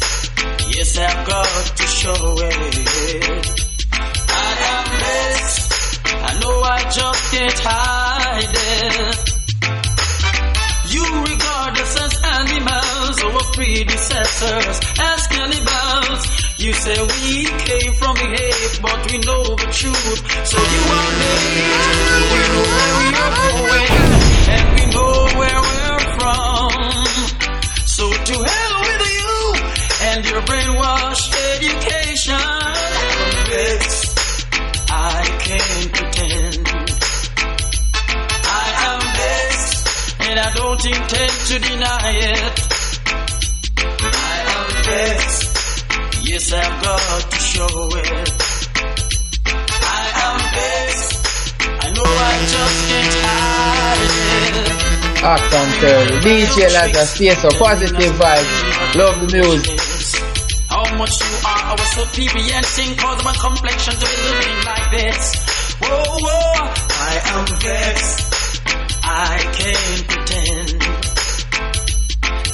[0.75, 3.47] Yes, I've got to show it.
[4.27, 5.71] I am vexed.
[6.11, 9.17] I know I just can't hide it.
[10.91, 16.21] You regard us as animals, our predecessors as cannibals.
[16.59, 20.19] You say we came from the hate, but we know the truth.
[20.43, 21.55] So you are late.
[22.35, 24.24] We know where we are going,
[24.55, 26.71] and we know where we're from.
[27.95, 29.35] So to hell with you
[30.07, 32.41] and your brainwashed education.
[33.55, 34.15] I'm.
[34.87, 36.67] I can't pretend.
[38.47, 39.87] I am vexed,
[40.21, 42.55] and I don't intend to deny it.
[44.01, 45.43] I am vexed.
[46.27, 48.29] Yes, I've got to show it.
[49.47, 50.94] I am vexed.
[52.03, 53.85] I
[55.23, 56.05] I and tell.
[56.21, 58.95] DJ Lazarus, stay so positive vibes.
[58.95, 59.79] Love the music.
[60.69, 65.35] How much you are our superior thing cause my complexion to be living like this.
[65.81, 68.19] Whoa, whoa, I am vexed.
[69.03, 70.83] I can't pretend.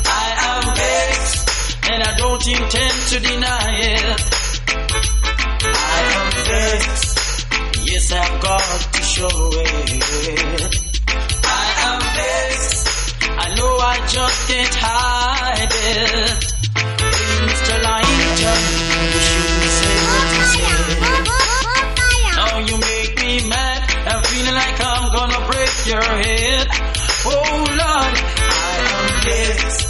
[0.06, 4.06] I am vexed, and I don't intend to deny it.
[5.64, 7.11] I am vexed.
[8.02, 9.94] Yes, I've got to show it.
[11.46, 12.88] I am vexed.
[13.30, 16.42] I know I just can't hide it.
[17.46, 17.76] Mr.
[17.86, 18.62] Langton,
[19.06, 20.70] you shouldn't say what you say.
[22.38, 23.80] Now you make me mad.
[24.10, 26.68] I'm feeling like I'm gonna break your head.
[27.24, 28.18] Oh Lord,
[28.50, 29.90] I am vexed.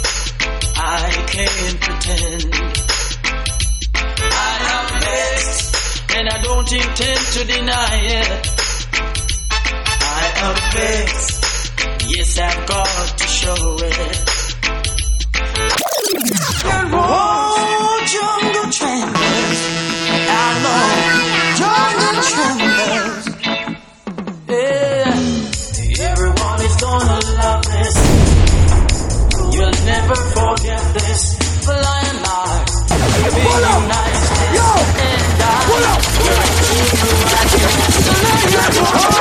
[0.76, 2.31] I can't pretend.
[6.22, 8.46] And I don't intend to deny it.
[10.20, 11.42] I am vexed.
[12.14, 14.16] Yes, I've got to show it.
[16.94, 19.60] Oh, jungle trembles.
[20.30, 20.82] I know.
[21.60, 23.24] Jungle trembles.
[24.46, 25.18] Yeah.
[26.10, 27.96] Everyone is gonna love this.
[29.54, 30.91] You'll never forget
[38.84, 39.11] Oh!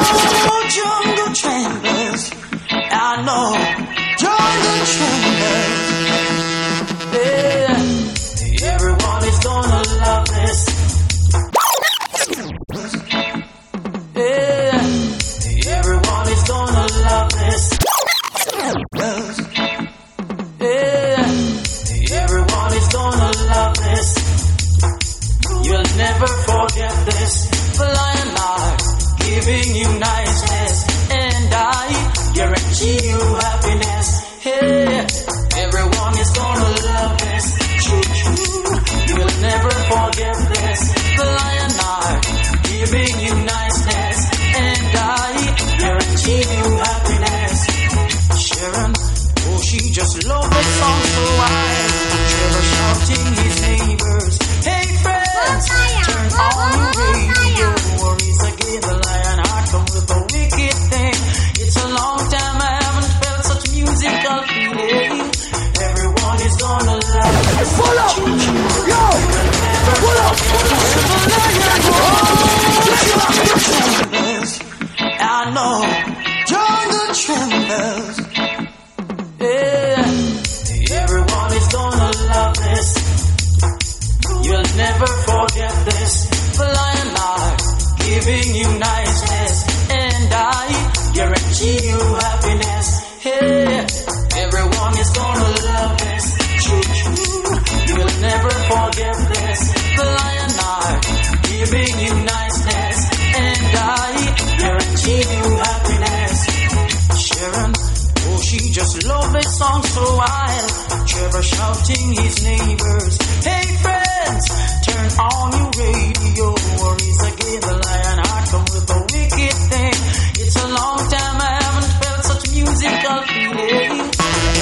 [109.62, 110.72] Song so wild.
[111.07, 113.14] Trevor shouting his neighbors,
[113.45, 114.45] hey friends,
[114.88, 116.47] turn on your radio.
[116.82, 119.97] Worries again, the lion heart come with a wicked wicked thing.
[120.41, 123.91] It's a long time I haven't felt such musical feeling.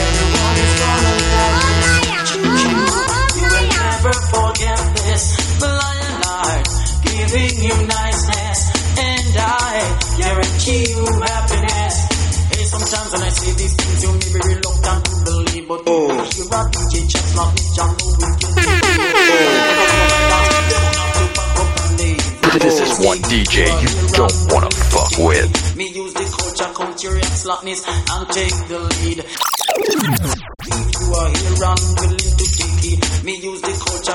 [0.04, 1.89] Everyone is gonna love oh, this.
[2.00, 2.60] Oh,
[3.00, 5.24] oh, you will never forget this.
[5.64, 6.68] The lion heart
[7.08, 8.60] giving you niceness,
[9.00, 9.74] and I
[10.20, 11.95] guarantee you happiness.
[12.52, 14.79] Hey, sometimes when I say these things, you may be reluctant
[23.30, 25.76] DJ you don't wanna fuck with.
[25.78, 26.26] Me use the
[26.74, 29.20] culture, and slackness, and take the lead.
[29.20, 33.74] If you are here and willing to take it, me use the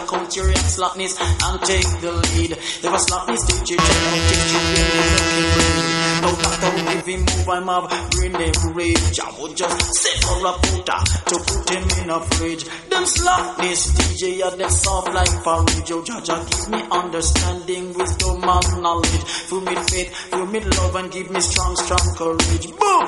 [0.09, 2.53] culture, and slackness, and take the lead.
[2.59, 5.94] If a slackness teach you, check out, teach you,
[6.25, 9.21] no matter he move, I'm up, bring them rage.
[9.21, 10.97] I would just sit for a puta
[11.29, 12.65] to put him in a fridge.
[12.89, 15.91] Them slap this DJ are them soft like porridge.
[15.91, 19.25] Yo, Jah Jah, give me understanding, wisdom, and knowledge.
[19.49, 22.67] Fill me faith, fill me love, and give me strong, strong courage.
[22.73, 23.07] Boom!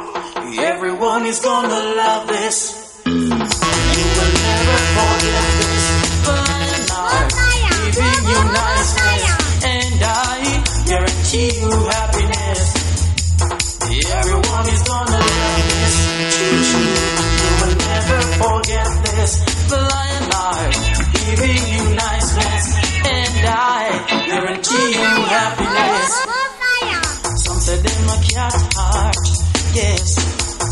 [0.58, 3.02] Everyone is gonna love this.
[3.06, 5.84] You will never forget this.
[6.26, 7.28] But I'm
[7.96, 12.25] giving you niceness, and I guarantee you happiness.
[14.26, 15.96] Everyone is gonna love this.
[16.74, 19.30] You will never forget this.
[19.70, 20.74] The lion heart
[21.14, 22.66] giving you niceness,
[23.06, 26.10] and I guarantee you happiness.
[27.46, 29.26] Some say them a cat heart,
[29.78, 30.18] yes.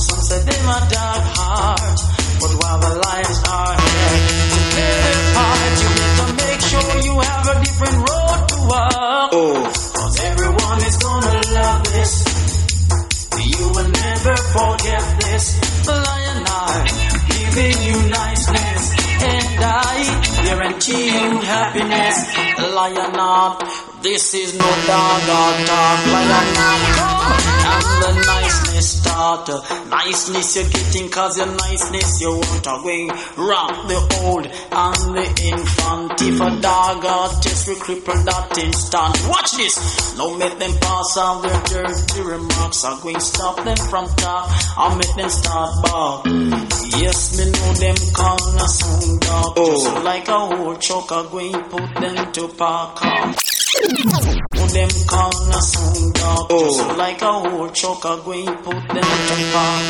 [0.02, 1.98] Some say them a dark heart,
[2.42, 4.18] but while the lions are here
[4.50, 8.56] to play their part, you need to make sure you have a different road to
[8.66, 9.30] walk.
[9.30, 9.73] Cause
[15.34, 15.63] this.
[20.44, 22.36] I guarantee you happiness.
[22.74, 23.64] Lion heart,
[24.02, 26.06] this is no dog or dog.
[26.12, 29.48] Lion heart, and the niceness start.
[29.88, 33.08] Niceness you're getting, cause your niceness you want away.
[33.38, 36.20] Rock the old and the infant.
[36.20, 39.16] If a dog or test we cripple that instant.
[39.26, 40.16] Watch this.
[40.18, 42.84] No make them pass on their dirty remarks.
[42.84, 44.50] I'm going stop them from talk.
[44.76, 46.26] I'll make them start bark.
[47.00, 49.56] Yes, me know them call a sound dog.
[49.56, 53.02] Just like a whole choke, I'm going to put them to park.
[54.54, 56.46] Know them call a sound dog.
[56.50, 56.78] Oh.
[56.78, 59.84] Just like a whole choke, I'm going put them to park.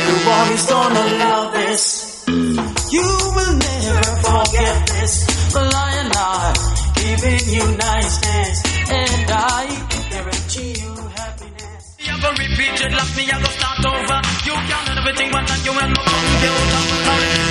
[0.00, 2.24] Everybody's gonna love this.
[2.26, 3.06] You
[3.36, 5.12] will never forget this.
[5.52, 6.58] The lion heart
[6.96, 8.56] giving you niceness,
[8.88, 9.66] and I
[10.10, 11.96] guarantee you happiness.
[12.00, 14.18] You go repeat it, love me, I go start over.
[14.46, 16.80] You can't do everything, but then you will not no computer.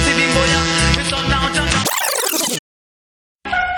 [0.03, 0.49] See me, boy,
[1.02, 1.48] it's all down, down, down.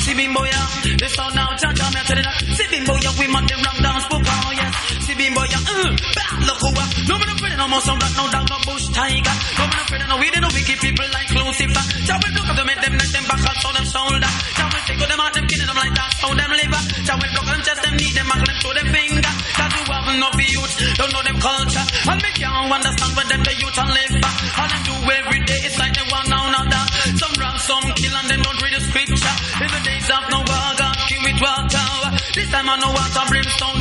[0.00, 0.60] See bimbo ya,
[0.96, 2.40] this sound now, cha cha me tell it that.
[2.56, 4.17] See bimbo ya, we man them ram dance
[5.18, 6.86] See bimbo ya, uh, bad look over.
[7.10, 9.34] No man afraid no more black, no dog, no bush tiger.
[9.58, 11.84] No man afraid no we they no wicked people like Lucifer.
[12.06, 14.30] Jah will look up to make them let them back out, so them shoulder.
[14.54, 16.82] Jah will take them out, them killing them like that, so them liver.
[17.02, 19.32] Jah will look and chest them need them, and them throw them finger.
[19.58, 21.86] Cause you have no be youth, don't know them culture.
[22.14, 24.14] And me can't understand where them the youth and live.
[24.22, 26.82] And them do every day, it's like they want now another.
[27.18, 29.34] Some rob, some kill, and them don't read the scripture.
[29.66, 30.78] In the days of no God,
[31.10, 31.86] king with water.
[32.38, 33.77] This time I know water, brimstone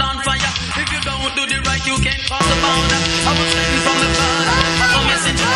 [1.87, 2.99] you can't cross the border.
[2.99, 5.51] I was sent from the Father, as a messenger.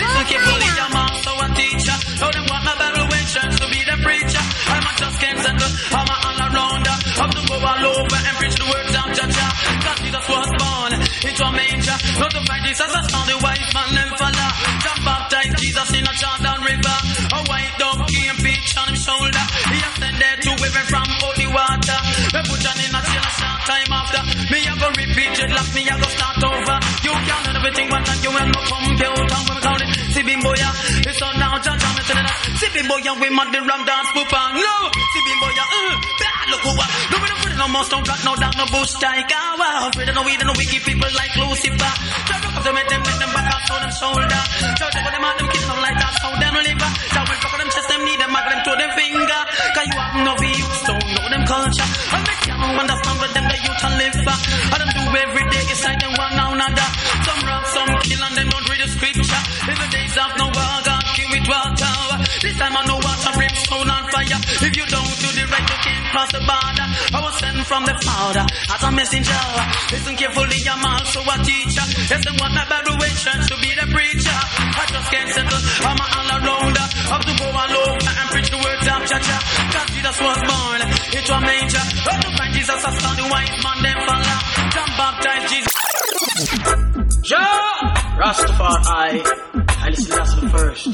[0.00, 1.96] Listen carefully, I'm also a teacher.
[2.20, 4.44] Know them want my Bible when to be the preacher.
[4.72, 6.96] I'm a just can't settle, I'm a all arounder.
[7.20, 9.52] Have to go all over and preach the words of Jah Jah.
[9.84, 11.96] God Jesus was born into a manger.
[12.16, 14.50] Not to find a sound, the white man them follow.
[14.80, 16.96] John baptized Jesus in a Jordan River.
[17.28, 19.44] A white dog came pitch on his shoulder.
[19.68, 21.13] He ascended to heaven from
[25.64, 26.76] repeat me a go start over.
[27.04, 29.40] You can't do everything, but then you will no computer.
[29.48, 32.26] We call it See boy, it's on now, John John, it's on
[32.60, 34.54] See boy, we mad the ram dance, poop on.
[34.54, 36.86] No, see boy, uh, bad look over.
[37.10, 39.90] No, we don't put it no more, don't no down, no bush, like, wow.
[39.90, 41.92] Afraid of no weed and no wicked people like Lucifer.
[42.30, 44.42] Try to them, make them, make them back up on them shoulder.
[44.78, 46.90] Try to them out, them kiss them like that, so them liver.
[47.10, 49.40] Try to fuck them chest, them need them, mag them to them finger.
[49.74, 51.88] Cause you have no view, so know them culture.
[52.14, 54.14] And make you understand what them, the youth and live.
[54.14, 56.88] And them do every day, it's like them one now another.
[57.24, 59.42] Some rob, some kill, and them don't read the scripture.
[59.70, 61.94] In the days of no war, God kill with water.
[62.42, 64.40] This time I know what a brimstone on fire.
[64.64, 66.86] If you don't do the right, you can't cross the border.
[67.14, 69.42] I was sent from the Father as a messenger.
[69.92, 71.86] Listen carefully, I'm also a teacher.
[72.10, 74.38] Yes, one that by the way church to be the preacher.
[74.74, 76.86] I just can't settle, I'm a all arounder.
[77.12, 79.40] Have to go alone and preach the words of Jah.
[79.72, 80.80] Cause Jesus was born
[81.14, 81.84] into a manger.
[82.04, 84.53] But to find Jesus, a son, the wise man, them follow.
[87.24, 89.24] Jah Rastafari,
[89.80, 90.88] I listen to the first.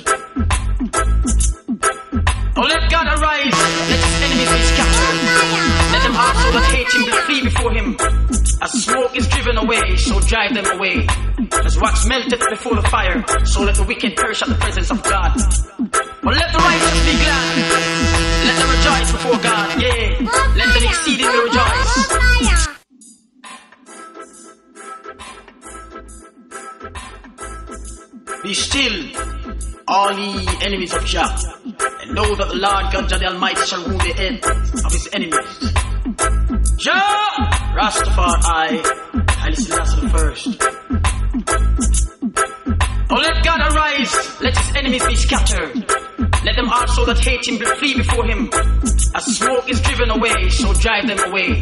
[2.56, 3.50] Oh, let God arise,
[3.90, 5.18] let his enemies be scattered.
[5.90, 7.96] Let them also that hate him flee before him.
[8.62, 11.04] As smoke is driven away, so drive them away.
[11.64, 15.02] As wax melted before the fire, so let the wicked perish at the presence of
[15.02, 15.34] God.
[16.22, 17.58] But let the righteous be glad.
[18.46, 20.14] Let them rejoice before God, yea.
[20.54, 22.29] Let them exceedingly rejoice.
[28.42, 29.04] Be still,
[29.86, 31.36] all ye enemies of Jah,
[32.00, 34.42] and know that the Lord God Jah the Almighty shall rule the end
[34.82, 35.72] of his enemies.
[36.78, 38.80] Jah, Rastafari,
[39.28, 41.09] I listen to the first.
[43.12, 45.74] Oh, let God arise, let his enemies be scattered.
[46.44, 48.48] Let them also that hate him flee before him.
[49.16, 51.58] As smoke is driven away, so drive them away.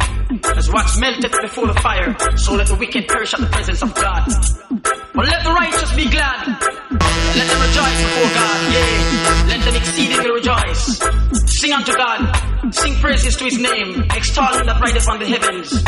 [0.55, 3.95] As wax melted before the fire, so let the wicked perish at the presence of
[3.95, 4.29] God.
[5.15, 6.45] But let the righteous be glad.
[6.53, 9.49] Let them rejoice before God, yea.
[9.49, 11.01] Let them exceedingly rejoice.
[11.49, 15.81] Sing unto God, sing praises to his name, extol him that rideth on the heavens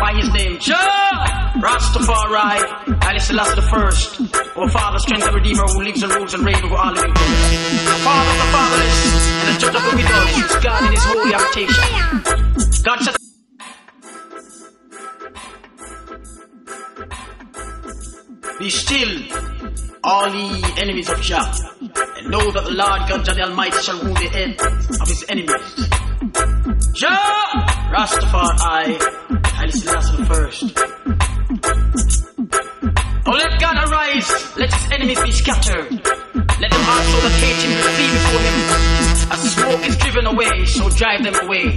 [0.00, 0.58] by his name.
[0.58, 0.91] Jah
[1.62, 2.58] Rastafari,
[3.04, 4.20] Haile Selassie the first.
[4.56, 7.84] O Father, strength and Redeemer who lives and rules and reigns over all living things.
[7.84, 8.98] The Father of the fatherless
[9.38, 12.82] and the Judge of the widows, God in his holy habitation.
[12.82, 13.14] God said.
[18.58, 19.22] Be still,
[20.02, 21.46] all ye enemies of Jah,
[21.80, 24.60] and know that the Lord God Jah the Almighty shall rule the end
[25.00, 25.88] of his enemies.
[26.92, 27.52] Jah
[27.94, 28.98] Rastafari,
[29.46, 31.21] Haile Selassie the first.
[33.32, 34.28] Oh, let God arise,
[34.58, 35.88] let his enemies be scattered.
[35.90, 38.56] Let them also that hate him flee before him.
[39.32, 41.74] As smoke is driven away, so drive them away.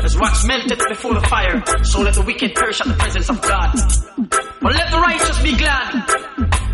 [0.00, 3.42] As wax melted before the fire, so let the wicked perish at the presence of
[3.42, 3.74] God.
[4.60, 6.06] But let the righteous be glad.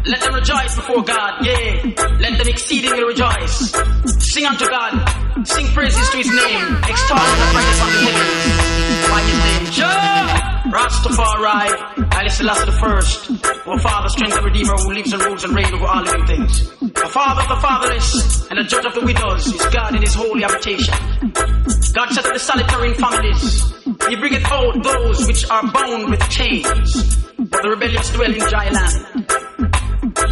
[0.05, 1.94] Let them rejoice before God, yea.
[2.20, 3.72] Let them exceedingly rejoice.
[4.20, 8.68] Sing unto God, sing praises to his name, extol the that of the heavens.
[9.19, 11.74] By his name, Jah Rastafari,
[12.15, 13.31] Haile the first.
[13.66, 16.70] O Father, strength and Redeemer who lives and rules and reigns over all living things.
[16.78, 20.15] The Father of the fatherless and the Judge of the widows is God in his
[20.15, 20.95] holy habitation.
[21.95, 23.74] God set the solitary in families.
[24.09, 27.16] He bringeth out those which are bound with chains.
[27.39, 29.88] But the rebellious dwell in dry land.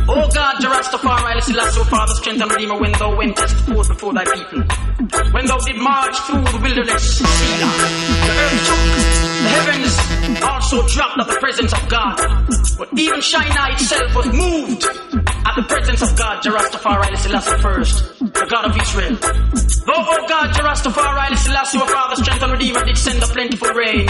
[0.08, 4.24] O God, Rastafari, Haile Selassie, Father, strength and Redeemer, when thou wentest forth before thy
[4.24, 4.62] people.
[5.32, 7.72] When thou did march through the wilderness, Selah,
[8.26, 8.82] the earth shook,
[9.42, 12.16] the heavens also dropped at the presence of God.
[12.78, 18.18] But even Sinai itself was moved at the presence of God, Rastafari, Haile Selassie first,
[18.18, 19.16] the God of Israel.
[19.86, 24.08] Though, O God, Rastafari, Haile Selassie, Father, strength and Redeemer, did send a plentiful rain,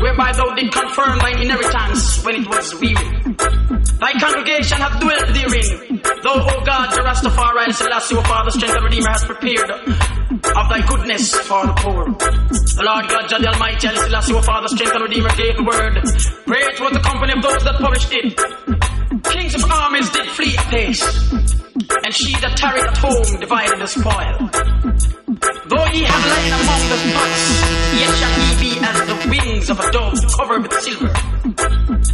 [0.00, 3.81] whereby thou did confirm thine inheritance when it was weary.
[4.02, 6.02] Thy congregation hath dwelt therein.
[6.02, 10.68] Thou, O God, the Rastafari, Haile Selassie, O Father, strength and Redeemer, hast prepared of
[10.68, 12.06] thy goodness for the poor.
[12.10, 15.94] The Lord God, the Almighty, Haile Selassie, O Father, strength and Redeemer, gave the word.
[16.50, 18.34] Great was the company of those that published it.
[19.30, 21.30] Kings of armies did flee apace,
[22.02, 25.21] and she that tarried at home divided the spoil.
[25.32, 27.44] Though ye have lain among the pots,
[27.96, 31.08] yet shall he be as the wings of a dove covered with silver,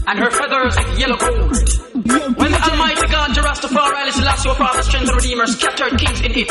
[0.06, 1.58] and her feathers with yellow gold.
[2.38, 6.32] When the Almighty God, Rastafari, Haile Selassie, O Father, strength and Redeemer, scattered kings in
[6.32, 6.50] it,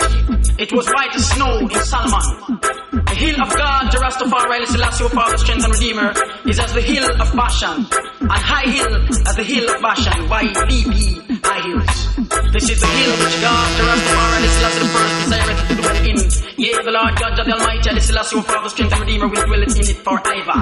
[0.59, 2.59] it was white as snow in Salmon.
[2.91, 6.13] The hill of God, Rastafari, Haile Selassie, O Father, strength and Redeemer,
[6.49, 7.87] is as the hill of Bashan,
[8.19, 8.93] and high hill
[9.25, 12.15] as the hill of Bashan, Y-B-B-I lives.
[12.51, 15.95] This is the hill which God, the Rastafari, the Selassie the first desireth to dwell
[16.05, 16.17] in.
[16.57, 19.61] Yea, the Lord God, of the Almighty, the who Father, strength and Redeemer, will dwell
[19.61, 20.57] in it forever.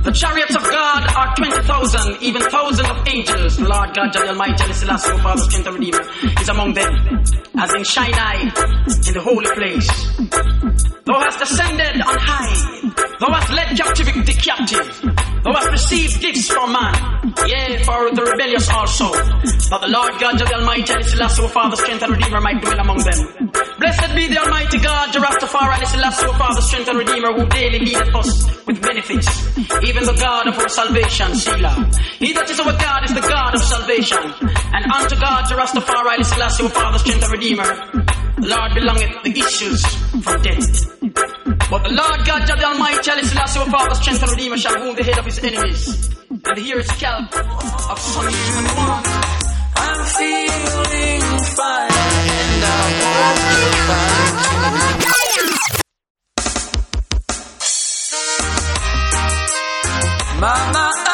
[0.00, 3.58] The chariots of God are 20,000, even thousands of angels.
[3.58, 6.08] The Lord God, of the Almighty, the who Father, strength and Redeemer,
[6.40, 7.20] is among them.
[7.52, 9.92] As in Sinai, in the holy place.
[11.04, 12.80] Thou hast ascended on high.
[13.20, 14.88] Thou hast led captivity the captive.
[15.44, 16.94] Thou hast received gifts from man.
[17.44, 19.12] Yea, for the rebellious also.
[19.68, 22.80] But the Lord God, of the Almighty, the Selassie, Father, strength and Redeemer, might dwell
[22.80, 23.50] among them.
[23.78, 27.46] Blessed be the Almighty God, the Rastafari, and the Selassie, Father, strength and Redeemer, who
[27.48, 29.28] daily leadeth us with benefits.
[29.82, 31.90] Even the God of our salvation, Selah.
[32.18, 34.18] He that is our God is the God of salvation.
[34.74, 37.68] And unto God, the Rastafari, and the Selassie, Father, strength and Redeemer,
[38.38, 39.82] the Lord belongeth the issues
[40.22, 41.00] from death.
[41.70, 44.78] But the Lord God, Jah the Almighty, Haile Selassie, our Father, strength and Redeemer, shall
[44.78, 46.10] wound the head of his enemies.
[46.30, 49.02] And here is scalp of Psalm 21.
[49.76, 52.49] I'm feeling fine,
[60.40, 61.09] Mama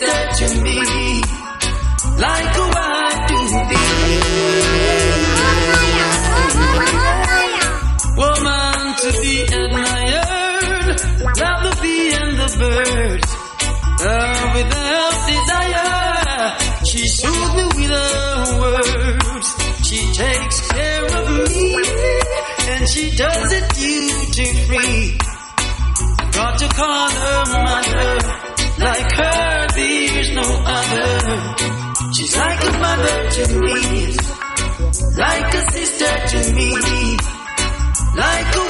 [0.00, 0.78] to me,
[2.18, 3.38] like a wife to
[3.68, 3.82] me.
[8.16, 10.96] Woman to be admired,
[11.40, 13.30] love the bee and the birds,
[14.04, 16.84] love without desire.
[16.86, 19.48] She soothes me with her words.
[19.88, 21.74] She takes care of me,
[22.68, 25.18] and she does it duty free.
[26.32, 27.47] Got to call her
[32.96, 34.16] to me,
[35.16, 36.70] like a sister to me,
[38.16, 38.67] like a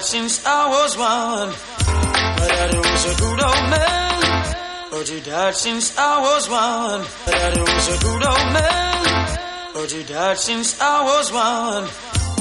[0.00, 1.50] but since I was one.
[2.40, 4.56] My daddy was a good old man,
[4.90, 7.00] but he died since I was one.
[7.26, 9.38] My daddy was a good old man,
[9.74, 11.84] but he died since I was one.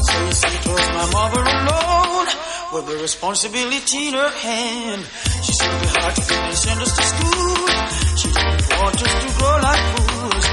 [0.08, 2.28] So you see, it was my mother alone
[2.72, 5.04] with the responsibility in her hand.
[5.44, 7.68] She said we had to feed and send us to school.
[8.24, 10.46] She didn't want us to grow like fools.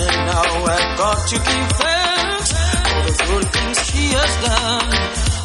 [0.00, 2.48] And now I've got to give thanks
[2.88, 5.35] for the good things she has done.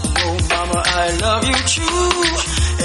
[0.61, 2.21] Mama, I love you true.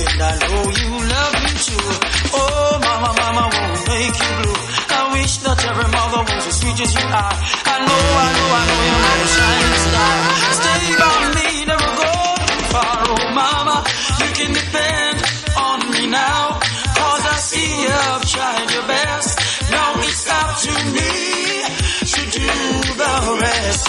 [0.01, 1.89] And I know you love me too.
[2.33, 4.61] Oh, mama, mama won't make you blue.
[4.97, 7.37] I wish that every mother was as sweet as you are.
[7.37, 10.17] I know, I know, I know you're my shining star.
[10.57, 12.13] Stay by me, never go
[12.49, 12.97] too far.
[13.13, 13.77] Oh, mama,
[14.25, 15.17] you can depend
[15.61, 16.57] on me now.
[16.97, 19.37] Cause I see you've tried your best.
[19.69, 21.13] Now it's up to me
[22.09, 22.49] to do
[23.05, 23.13] the
[23.45, 23.89] rest.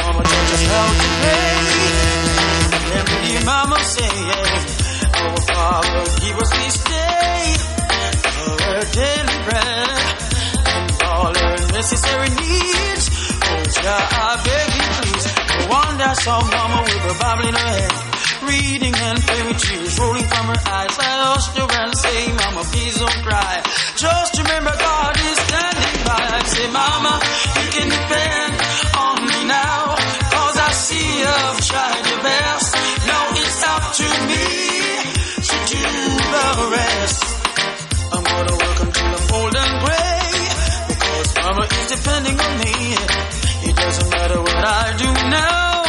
[0.00, 1.77] Mama taught us how to
[3.28, 3.44] pray.
[3.44, 4.30] Mama saying,
[5.14, 7.18] Our Father, give us this day
[8.78, 9.88] our daily bread
[10.66, 13.04] and all our necessary needs.
[13.42, 15.26] Oh, Jah, I beg you please.
[15.58, 17.96] No wonder some mama with a Bible in her hand,
[18.46, 20.94] reading and pray with tears rolling from her eyes.
[20.98, 23.62] I lost her and say, Mama, please don't cry.
[23.96, 26.22] Just remember God is standing by.
[26.38, 27.14] I say, Mama,
[27.58, 28.52] you can depend
[28.94, 29.96] on me now.
[30.34, 32.67] Cause I see you've tried your best.
[36.56, 37.20] Rest.
[38.12, 40.32] I'm gonna work until I'm old and gray
[40.88, 42.74] because mama is depending on me.
[43.68, 45.82] It doesn't matter what I do now.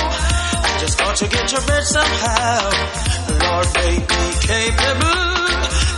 [0.68, 2.60] I just got to get your bed somehow.
[3.40, 5.30] Lord, make me capable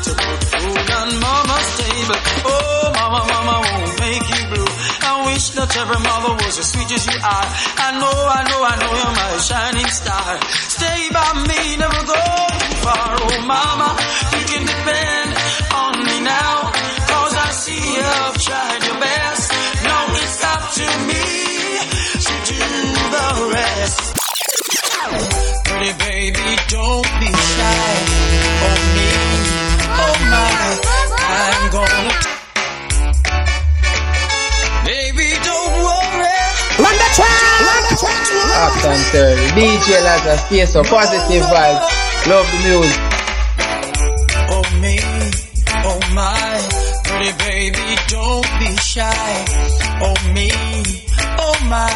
[0.06, 2.20] to put food on mama's table.
[2.46, 4.72] Oh, mama, mama won't make you blue.
[5.10, 7.48] I wish that every mother was as sweet as you are.
[7.82, 10.38] I know, I know, I know you're my shining star.
[10.70, 12.21] Stay by me, never go
[25.98, 27.96] Baby, don't be shy.
[28.64, 29.10] Oh me,
[29.92, 30.80] oh my,
[31.20, 32.14] I'm gonna.
[34.86, 36.38] Baby, don't worry.
[36.80, 37.60] Run the track!
[37.68, 38.24] Run the track!
[38.62, 39.46] Uptown Terry.
[39.58, 41.84] DJ Lazarus, stay so positive vibes.
[42.28, 43.00] Love the music.
[44.54, 44.96] Oh me,
[45.84, 46.56] oh my,
[47.04, 49.46] pretty baby, don't be shy.
[50.02, 50.52] Oh me,
[51.38, 51.92] oh my,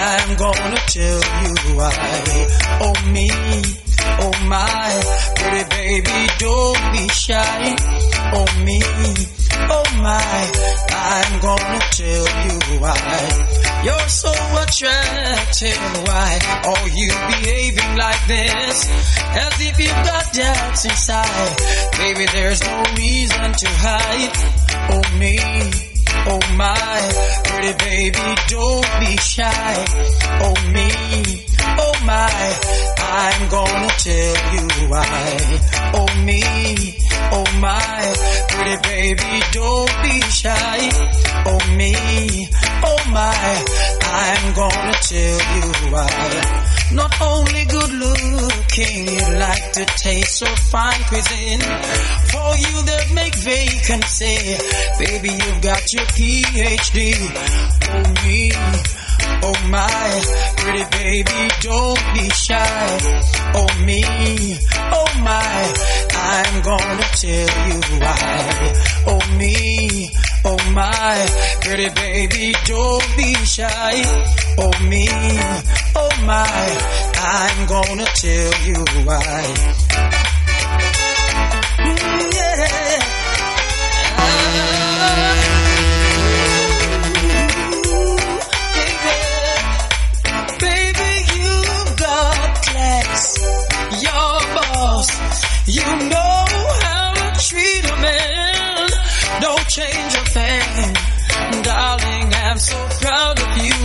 [0.00, 2.46] I'm gonna tell you why.
[2.80, 3.28] Oh me,
[4.22, 5.02] oh my,
[5.34, 7.76] pretty baby, don't be shy.
[8.32, 8.80] Oh me,
[9.74, 10.38] oh my,
[10.94, 13.58] I'm gonna tell you why.
[13.82, 14.30] You're so
[14.62, 18.88] attractive, why are you behaving like this?
[19.34, 21.56] As if you've got doubts inside.
[21.98, 24.36] Baby, there's no reason to hide.
[24.94, 25.38] Oh me,
[26.26, 29.84] oh my, pretty baby, don't be shy.
[30.40, 31.44] Oh me,
[31.78, 32.58] oh my,
[33.00, 35.60] I'm gonna tell you why.
[35.94, 36.98] Oh me,
[37.32, 38.14] oh my,
[38.48, 40.78] pretty baby, don't be shy.
[41.46, 42.48] Oh me,
[42.84, 43.64] oh my,
[44.04, 46.68] I'm gonna tell you why.
[46.92, 51.60] Not only good looking, you like to taste so fine cuisine.
[51.60, 54.56] For you that make vacancy,
[54.98, 57.14] baby, you've got your PhD.
[57.90, 58.52] Oh me,
[59.42, 60.22] oh my,
[60.56, 62.98] pretty baby, don't be shy.
[63.54, 64.02] Oh me,
[64.92, 65.74] oh my,
[66.14, 68.72] I'm gonna tell you why.
[69.06, 70.10] Oh me,
[70.44, 71.26] oh my,
[71.62, 74.02] pretty baby, don't be shy.
[74.58, 75.06] Oh me,
[75.96, 76.68] oh my,
[77.16, 80.27] I'm gonna tell you why.
[95.68, 96.44] You know
[96.82, 98.88] how to treat a man.
[99.40, 101.62] Don't change a thing.
[101.62, 103.78] Darling, I'm so proud of you.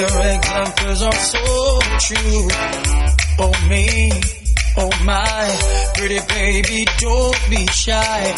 [0.00, 2.48] Your examples are so true.
[3.38, 4.10] Oh me,
[4.78, 8.34] oh my, pretty baby, don't be shy.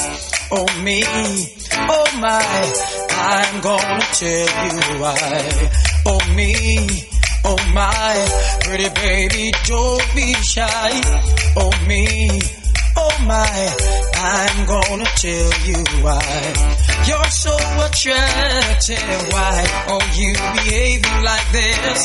[0.51, 2.73] Oh me, oh my,
[3.11, 5.71] I'm gonna tell you why.
[6.05, 6.89] Oh me,
[7.45, 11.01] oh my, pretty baby, don't be shy.
[11.57, 12.41] Oh me,
[13.01, 13.59] oh my,
[14.19, 16.79] I'm gonna tell you why.
[17.07, 17.55] You're so
[17.87, 19.59] attractive, why
[19.89, 22.01] are you behaving like this?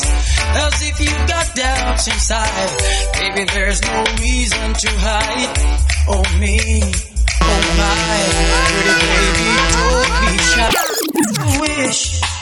[0.64, 2.70] As if you got doubts inside.
[3.18, 5.58] Baby, there's no reason to hide.
[6.08, 6.58] Oh me,
[7.42, 8.16] oh my,
[8.70, 10.70] pretty baby, don't be shy.
[11.60, 12.33] Wish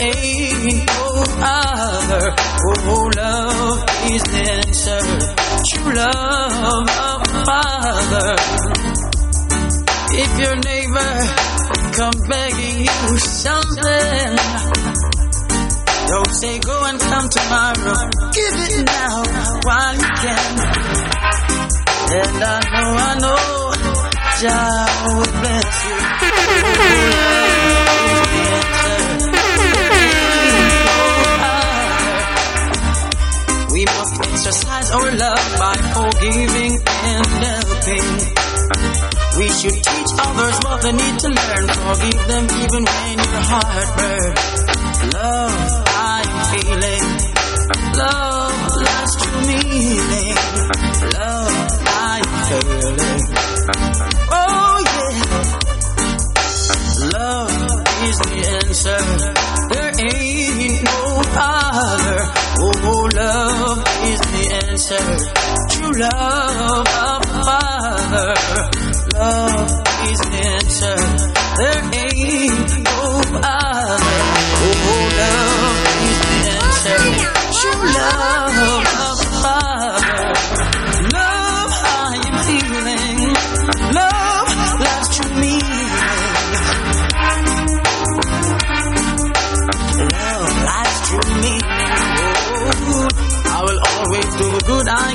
[0.00, 2.34] ain't no other.
[2.64, 5.02] Oh, love is the answer.
[5.68, 8.36] True love of Father.
[10.14, 11.12] If your neighbor
[11.96, 14.36] come begging you something,
[16.08, 18.10] don't say go and come tomorrow.
[18.32, 19.22] Give it now
[19.64, 20.52] while you can.
[22.14, 23.72] And I know, I know,
[24.40, 25.84] Jah will bless
[27.16, 27.21] you.
[34.92, 38.08] Our love by forgiving and helping.
[39.38, 41.66] We should teach others what they need to learn.
[41.68, 45.14] Forgive them even when your heart burns.
[45.14, 47.06] Love, I'm feeling.
[47.96, 50.36] Love, life's true meaning.
[51.16, 51.56] Love,
[51.88, 53.22] I'm feeling.
[54.30, 55.22] Oh yeah.
[57.16, 57.52] Love
[58.08, 59.41] is the answer.
[65.70, 67.11] True love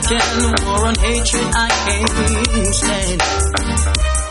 [0.09, 0.55] I.
[0.63, 3.21] War and hatred I can't stand.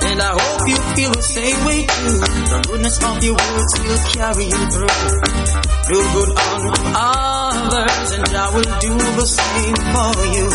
[0.07, 2.17] And I hope you feel the same way too.
[2.17, 4.97] The goodness of your words will carry you through.
[5.87, 10.47] Do good unto others, and I will do the same for you.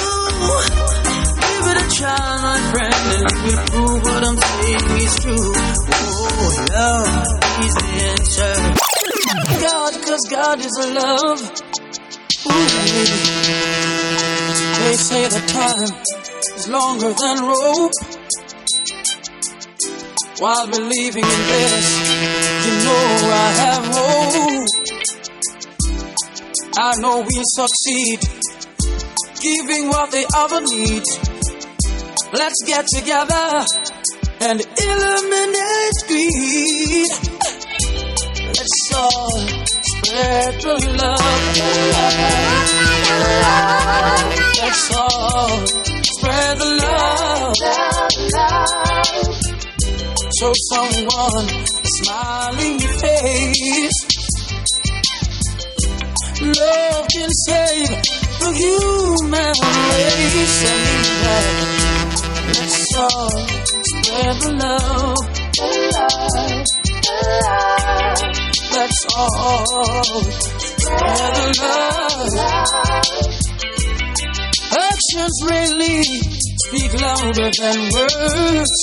[0.00, 0.64] Ooh,
[1.44, 5.52] give it a try, my friend, and you will prove what I'm saying is true.
[5.92, 7.28] Oh, love
[7.64, 8.54] is the answer.
[9.60, 11.40] God, cause God is a love.
[12.46, 13.79] Ooh, baby.
[14.90, 15.92] They say the time
[16.56, 17.92] is longer than rope.
[20.40, 21.86] While believing in this,
[22.66, 24.66] you know I have hope.
[26.76, 28.18] I know we'll succeed,
[29.40, 31.04] giving what the other need.
[32.32, 33.64] Let's get together
[34.40, 37.10] and eliminate greed.
[38.58, 40.74] Let's all spread the
[44.34, 44.39] love.
[44.70, 47.56] Let's all spread the love.
[50.38, 53.98] Show someone a smiling face.
[56.40, 57.90] Love can save
[58.38, 59.54] the human
[59.90, 60.62] race.
[60.62, 61.46] I mean that.
[62.46, 63.30] Let's all
[63.90, 65.18] spread the love.
[68.70, 70.22] Let's all
[70.78, 73.39] spread the love.
[75.12, 78.74] Actions really speak louder than words.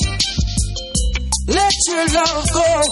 [1.47, 2.83] Let your love go.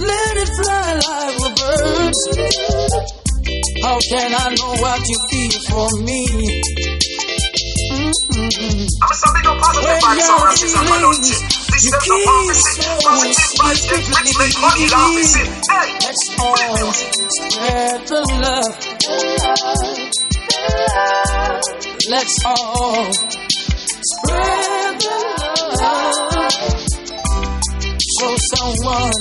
[0.00, 2.20] Let it fly like the birds.
[3.80, 6.26] How can I know what you feel for me?
[8.34, 8.86] Mm-hmm.
[9.84, 11.30] When your feelings
[11.78, 13.14] you keep so
[13.70, 14.32] secretly.
[16.02, 16.90] Let's all
[17.30, 18.98] spread the love.
[22.08, 23.12] Let's all
[24.02, 25.16] spread the
[25.78, 26.38] love
[28.18, 29.12] show someone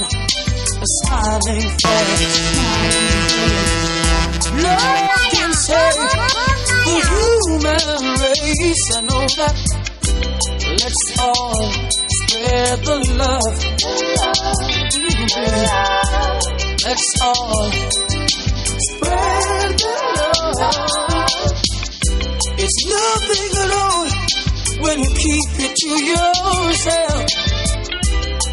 [0.72, 2.38] a smiling face.
[4.64, 7.84] Love can save the human
[8.24, 8.86] race.
[8.96, 9.56] I know that.
[10.80, 11.60] Let's all
[12.22, 13.56] spread the love.
[16.86, 17.72] Let's all
[18.80, 19.94] spread the
[20.58, 21.07] love.
[22.70, 24.04] It's nothing at all
[24.84, 27.24] when you keep it to yourself.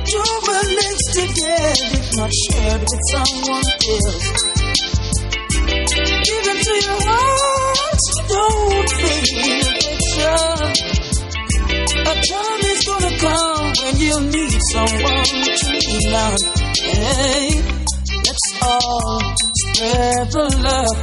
[0.06, 4.26] Two minutes together, if not shared with someone else.
[6.30, 10.70] Give it to your heart, don't feel addiction.
[12.06, 15.34] A time is gonna come when you'll need someone to
[15.74, 16.38] lean on.
[16.86, 17.50] Hey,
[18.22, 19.18] let's all
[19.58, 20.98] spread the love.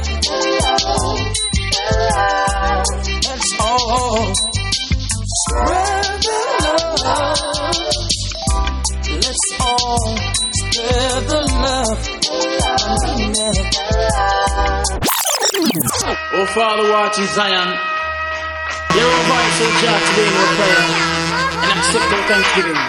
[1.84, 2.51] Let's
[3.72, 4.34] all
[5.42, 6.38] spread the
[7.04, 7.40] love.
[9.22, 10.16] Let's all
[10.60, 12.00] spread the love.
[12.82, 13.72] I mean it.
[16.34, 17.68] Oh, Father, watching Zion,
[18.92, 20.84] hear our voice, O Jah, today in our prayer,
[21.64, 22.80] and accept our thanksgiving.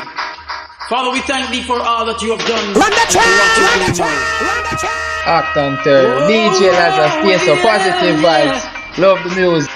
[0.90, 3.24] Father, we thank thee for all that you have done Run the track!
[3.24, 4.20] Run the track!
[4.42, 5.00] Run the track!
[5.26, 6.28] Act and tell.
[6.28, 9.00] DJ Lazarus, stay so positive vibes.
[9.00, 9.72] Love the music.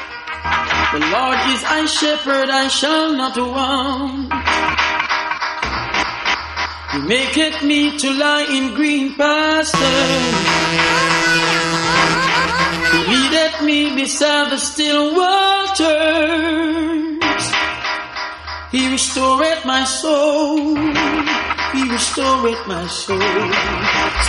[0.93, 4.31] The Lord is thy shepherd, I shall not want.
[6.93, 9.77] He maketh me to lie in green pastures.
[12.93, 15.77] He leadeth me beside the still waters.
[18.71, 20.77] He restoreth my soul.
[21.77, 23.19] He restoreth my soul.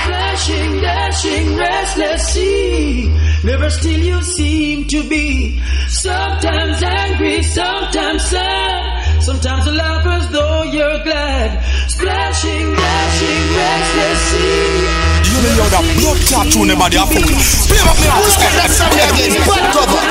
[0.00, 3.08] Splashing, dashing, restless sea.
[3.42, 5.58] Never still you seem to be.
[5.88, 9.22] Sometimes angry, sometimes sad.
[9.22, 11.64] Sometimes you laugh as though you're glad.
[11.88, 15.08] Splashing, dashing, restless sea.
[15.32, 17.32] You know you're the blood clot tune about your fool.
[17.64, 18.28] Play up me out.
[18.60, 20.04] That song again, bad cover.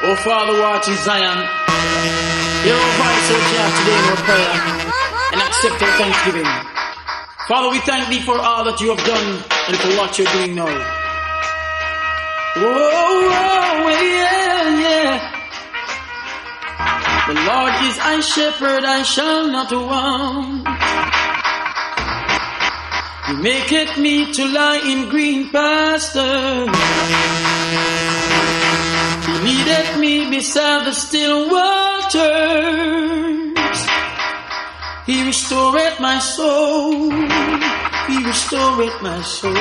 [0.00, 1.67] Oh Father, watching Zion,
[2.64, 4.54] hear our voice, O Jah, today in our prayer,
[5.32, 6.48] and accept our thanksgiving.
[7.48, 10.54] Father, we thank thee for all that you have done and for what you're doing
[10.54, 10.68] now.
[12.56, 15.38] Oh, oh yeah, yeah.
[17.28, 20.66] The Lord is thy shepherd, I shall not want.
[23.28, 26.68] He maketh me to lie in green pastures.
[29.28, 32.18] He leadeth me beside the still waters.
[35.04, 37.10] He restored my soul.
[38.08, 39.52] He restored my soul.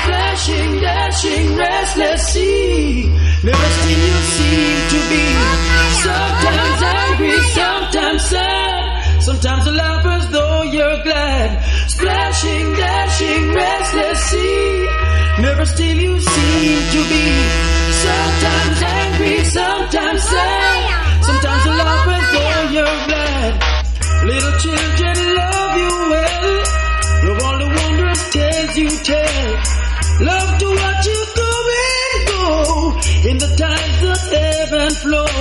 [0.00, 3.04] Splashing, dashing, restless sea.
[3.44, 5.24] Never still you seem to be.
[6.06, 9.22] Sometimes angry, sometimes sad.
[9.22, 11.62] Sometimes laugh as though you're glad.
[11.90, 14.88] Splashing, dashing, restless sea.
[15.42, 17.73] Never still you seem to be.
[18.44, 21.24] Sometimes angry, sometimes sad.
[21.24, 23.52] Sometimes you laugh as though you're glad.
[24.28, 26.52] Little children love you well.
[27.24, 29.48] Love all the wondrous tales you tell.
[30.28, 32.44] Love to watch you come and go
[33.30, 35.32] in the tides ebb and flow.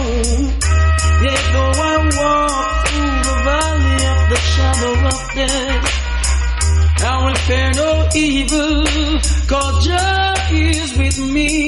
[1.28, 5.84] Yet though I walk through the valley of the shadow of death,
[7.06, 8.84] I will fear no evil,
[9.48, 11.68] cause Jah is with me.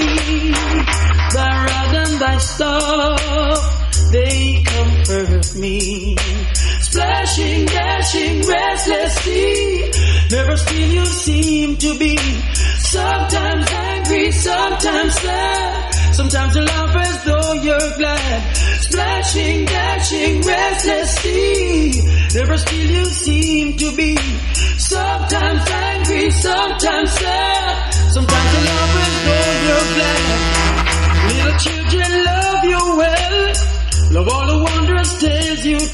[1.34, 6.16] Thy rod and thy staff, they comfort me.
[6.80, 9.92] Splashing, dashing, restless sea,
[10.32, 12.16] never still you seem to be.
[12.80, 18.56] Sometimes angry, sometimes sad, sometimes you laugh as though you're glad.
[18.56, 22.02] Splashing, dashing, restless sea,
[22.34, 24.16] never still you seem to be.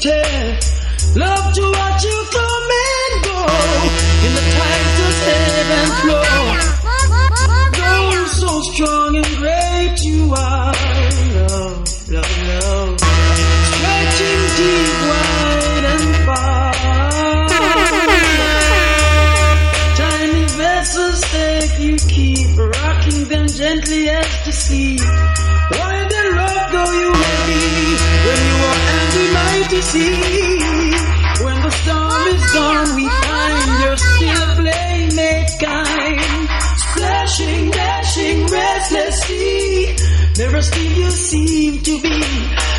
[0.00, 0.58] You.
[1.14, 3.38] Love to watch you come and go
[4.24, 6.22] in the tides that ebb and flow.
[6.84, 9.61] Oh, Though so strong and great
[40.42, 42.20] Sarah Steve, you seem to be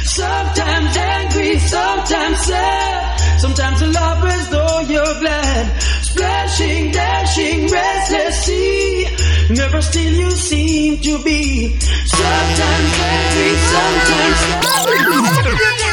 [0.04, 5.82] sometimes angry, sometimes sad, sometimes a lover as though you're glad.
[6.02, 9.08] Splashing, dashing, restless sea.
[9.52, 15.93] Never still you seem to be sometimes angry, sometimes sad.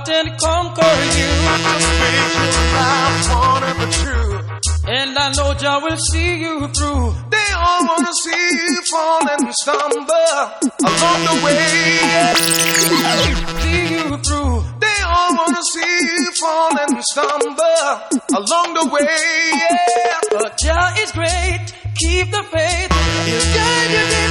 [0.00, 1.30] Heart and conquer you.
[1.78, 4.40] just make your life one of the.
[4.88, 7.14] And I know Jah will see you through.
[7.30, 10.40] They all wanna see you fall and stumble
[10.90, 11.66] along the way.
[13.62, 14.64] See you through.
[14.80, 17.90] They all wanna see you fall and stumble
[18.34, 19.06] along the way.
[19.52, 20.20] Yeah.
[20.32, 21.64] But Jah is great.
[21.96, 22.90] Keep the faith.
[23.28, 24.29] He'll guide you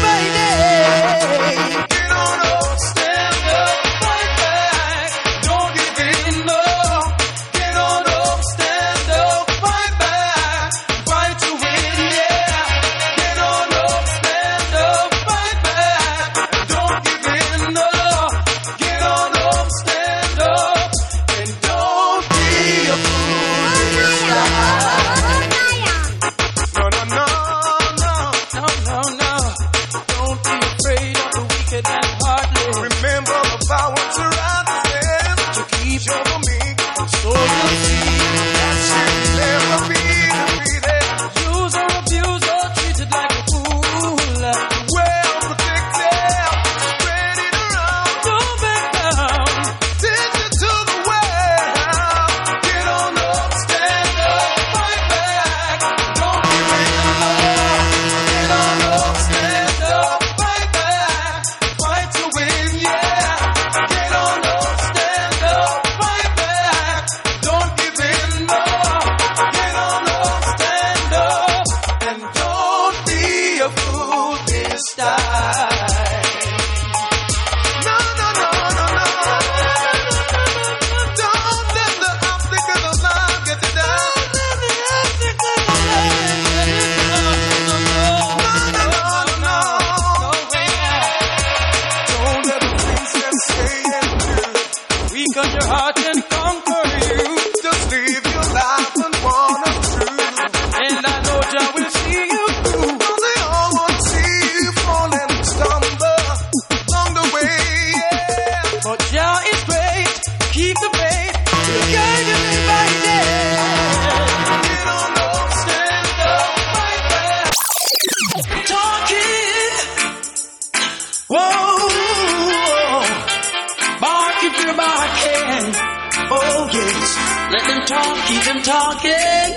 [128.64, 129.49] talking.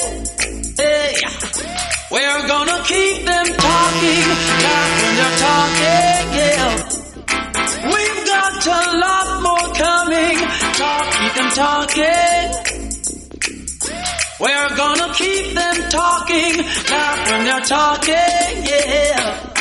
[0.76, 1.14] Hey.
[2.10, 4.24] We're gonna keep them talking.
[4.64, 6.22] Laugh when they're talking.
[6.38, 7.02] Yeah.
[7.92, 10.38] We've got a lot more coming.
[10.80, 12.72] Talk, keep them talking.
[14.42, 16.56] We're gonna keep them talking.
[16.90, 19.52] Laugh when they're talking, yeah.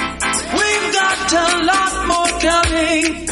[0.57, 3.27] We've got a lot more coming.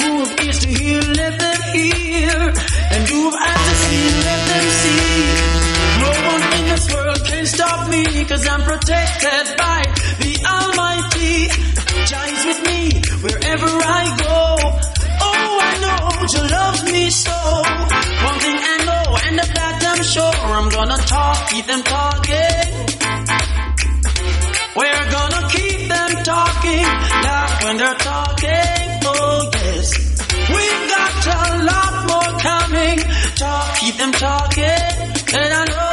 [0.00, 2.38] Who ears to hear, let them hear.
[2.94, 5.11] And who eyes to see, let them see.
[7.32, 9.82] No one in this world can stop me, cause I'm protected by
[10.20, 11.48] the Almighty.
[12.06, 12.80] Jah with me
[13.22, 14.40] wherever I go.
[15.20, 17.32] Oh, I know Jah loves me so.
[17.32, 22.68] One thing I know, and of that I'm sure, I'm gonna talk, keep them talking.
[24.76, 26.86] We're gonna keep them talking,
[27.26, 28.88] laugh when they're talking.
[29.04, 29.88] Oh yes,
[30.52, 32.98] we've got a lot more coming.
[33.36, 34.64] Talk, keep them talking,
[35.34, 35.91] and I know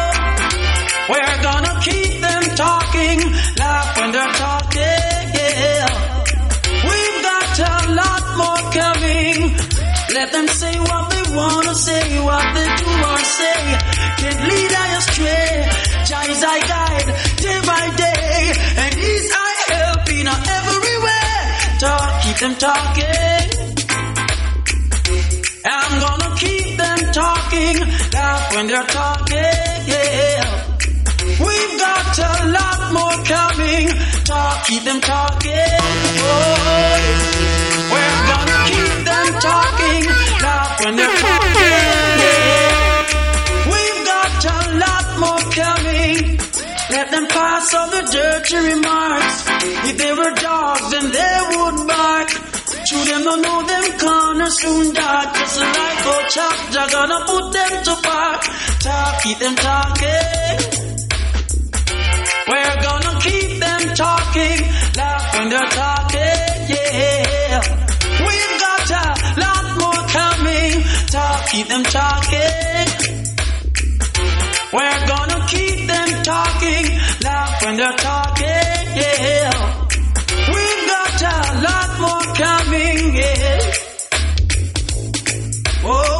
[1.09, 3.19] we're gonna keep them talking,
[3.57, 5.21] laugh when they're talking.
[5.39, 5.87] Yeah,
[6.89, 9.37] we've got a lot more coming.
[10.13, 13.61] Let them say what they wanna say, what they do or say.
[14.19, 15.89] Can't lead I astray.
[16.09, 16.25] Jah
[16.55, 17.09] I guide
[17.43, 20.27] day by day, and He's I help in
[20.59, 21.43] everywhere.
[21.79, 23.45] Talk, keep them talking.
[25.65, 27.75] I'm gonna keep them talking,
[28.13, 29.87] laugh when they're talking.
[29.93, 30.58] Yeah.
[31.39, 33.87] We've got a lot more coming.
[34.25, 35.79] Talk, keep them talking.
[36.19, 36.99] Oh,
[37.93, 40.03] we're gonna keep them talking.
[40.43, 42.19] Laugh when they're talking.
[43.71, 46.39] We've got a lot more coming.
[46.91, 49.37] Let them pass all the dirty remarks.
[49.89, 52.29] If they were dogs, then they would bark.
[52.87, 55.33] Shoot them, don't know them corners soon dark.
[55.35, 58.41] Just like old chop, they're gonna put them to park.
[58.79, 60.78] Talk, keep them talking.
[62.49, 64.59] We're gonna keep them talking,
[64.97, 67.61] laugh when they're talking, yeah.
[68.25, 69.05] We've got a
[69.43, 72.87] lot more coming, talk, keep them talking.
[74.73, 76.85] We're gonna keep them talking,
[77.23, 79.51] laugh when they're talking, yeah.
[80.53, 81.35] We've got a
[81.67, 83.73] lot more coming, yeah.
[85.83, 86.18] Oh.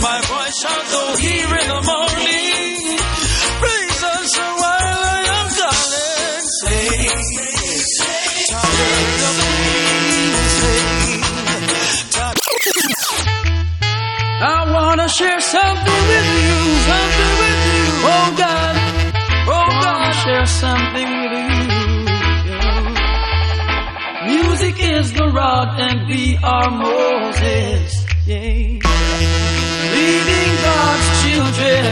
[0.00, 2.98] My voice shall go here in the morning.
[3.62, 6.42] Praise us a while I am calling.
[6.60, 6.86] Say,
[14.44, 16.56] I wanna share something with you,
[16.90, 18.74] something with you, oh God.
[19.48, 21.51] Oh God, share something with you.
[24.92, 28.04] is the rod and we are Moses.
[28.26, 28.76] Yeah.
[29.94, 31.84] Leading God's children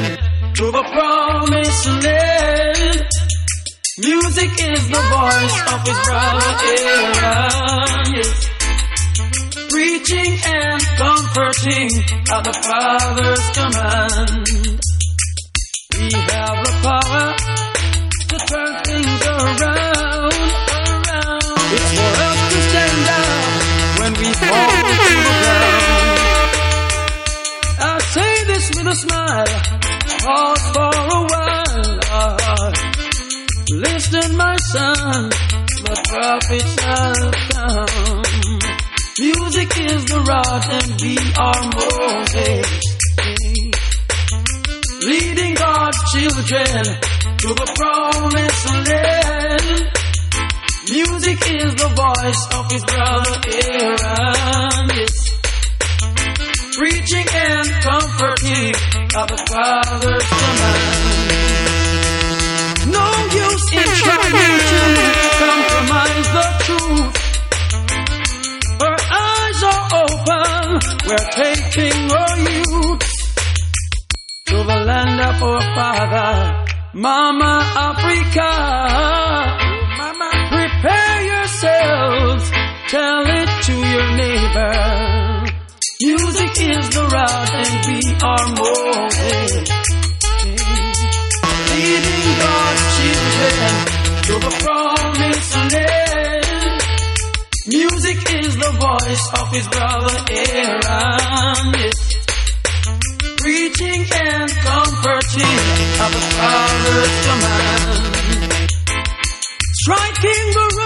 [0.58, 3.08] to the promised land.
[3.98, 8.24] Music is the voice of his brother Aaron.
[9.70, 11.90] Preaching and comforting
[12.34, 14.46] are the Father's command.
[15.98, 17.26] We have the power
[18.28, 19.89] to turn things around.
[28.90, 29.46] a smile,
[30.24, 32.72] pause for a while.
[33.70, 35.30] Listen, my son,
[35.86, 38.22] the prophets have come.
[39.20, 42.66] Music is the rod and we are Moses.
[45.06, 46.84] Leading God's children
[47.42, 49.78] to the promised land.
[50.90, 53.36] Music is the voice of his brother
[53.70, 54.88] Aaron.
[54.96, 55.19] Yes
[56.80, 58.72] preaching and comforting
[59.12, 61.28] of the Father's command.
[62.96, 63.06] No
[63.44, 64.84] use in trying to
[65.44, 67.16] compromise the truth.
[68.80, 68.96] Her
[69.28, 73.04] eyes are open, we're taking her youth
[74.46, 76.32] to the land of our Father,
[76.94, 77.54] Mama
[77.88, 78.52] Africa.
[80.00, 82.44] Mama, prepare yourselves,
[82.88, 84.89] tell it to your neighbor
[86.60, 89.64] is the route and we are moving.
[91.70, 93.74] Leading God's children
[94.26, 96.80] to the promised land.
[97.66, 101.74] Music is the voice of his brother Aaron.
[101.80, 101.98] Yes.
[103.40, 105.60] Preaching and comforting
[106.02, 108.70] are the Father's command.
[109.80, 110.79] Striking the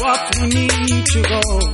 [0.00, 1.73] what we need to go.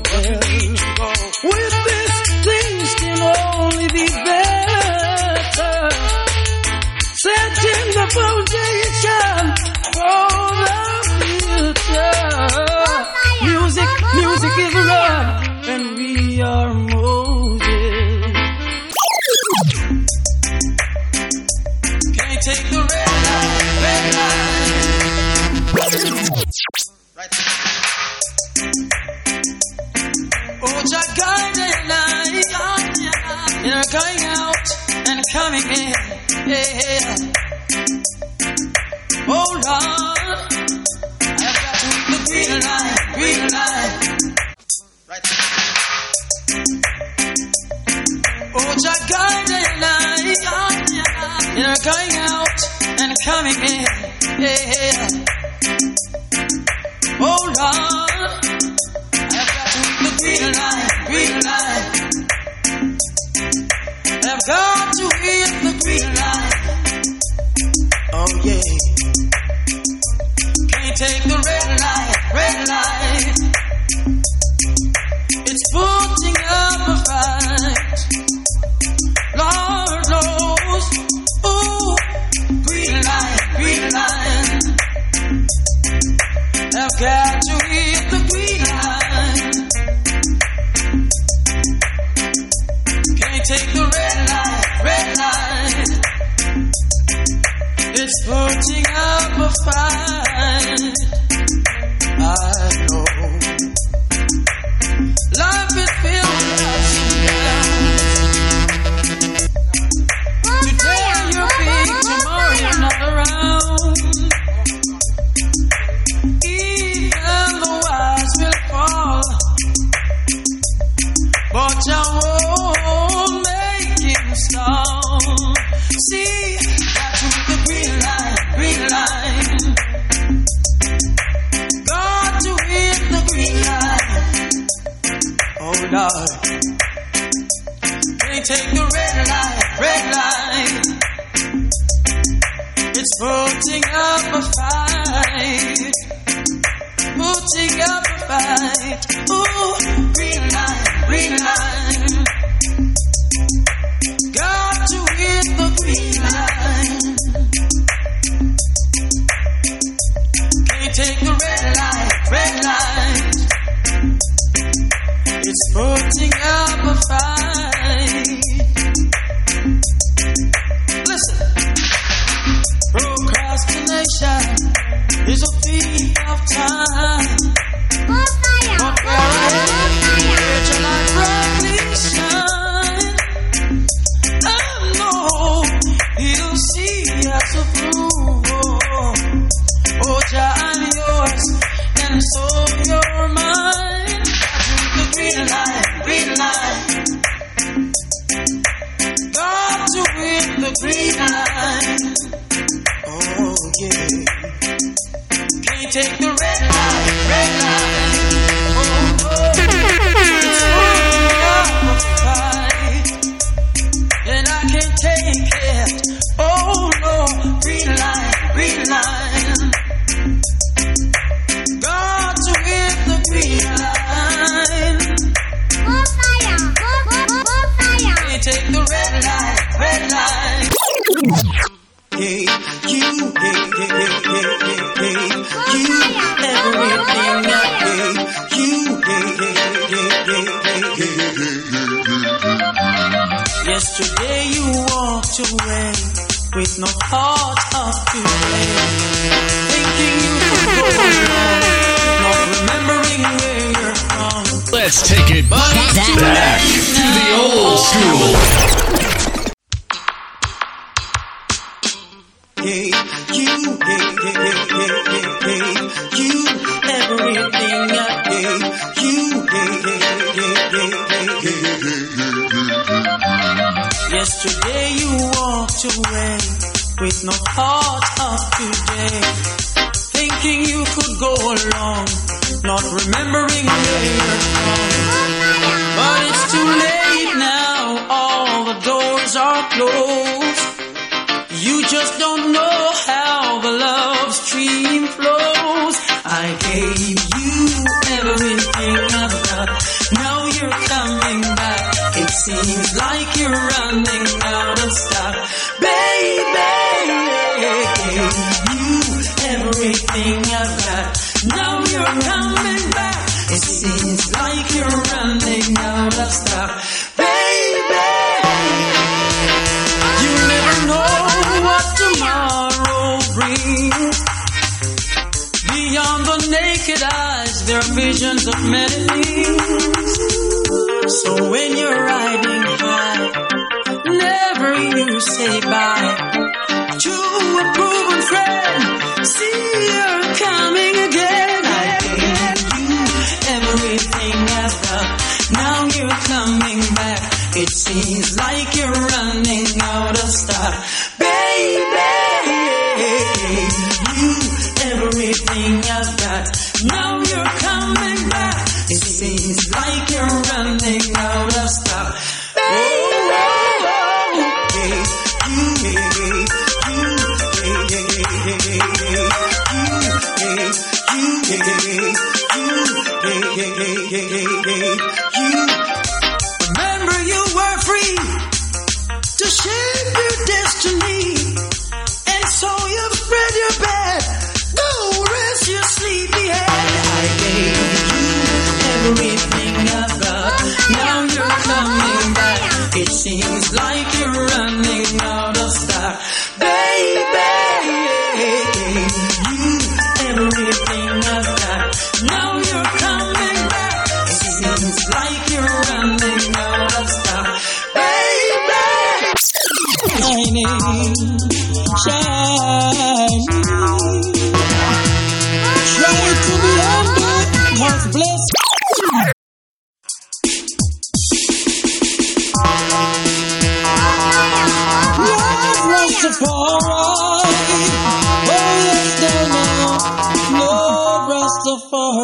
[35.51, 36.10] coming in.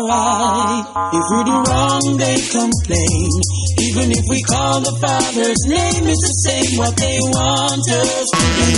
[0.06, 0.80] Rastafari.
[1.18, 3.30] If we do wrong, they complain.
[3.86, 8.46] Even if we call the Father's name, it's the same what they want us to
[8.56, 8.70] do.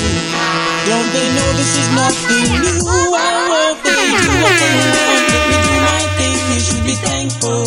[0.88, 2.82] Don't they know this is nothing new?
[3.14, 4.96] I hope they do what they want.
[4.96, 7.64] Let do my thing, they should be thankful.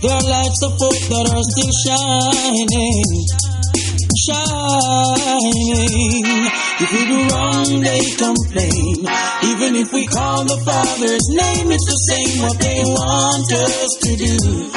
[0.00, 3.50] There are lights of hope that are still shining
[4.26, 5.30] shining.
[6.80, 9.04] If we do wrong, they complain.
[9.52, 14.16] Even if we call the Father's name, it's the same what they want us to
[14.16, 14.72] do.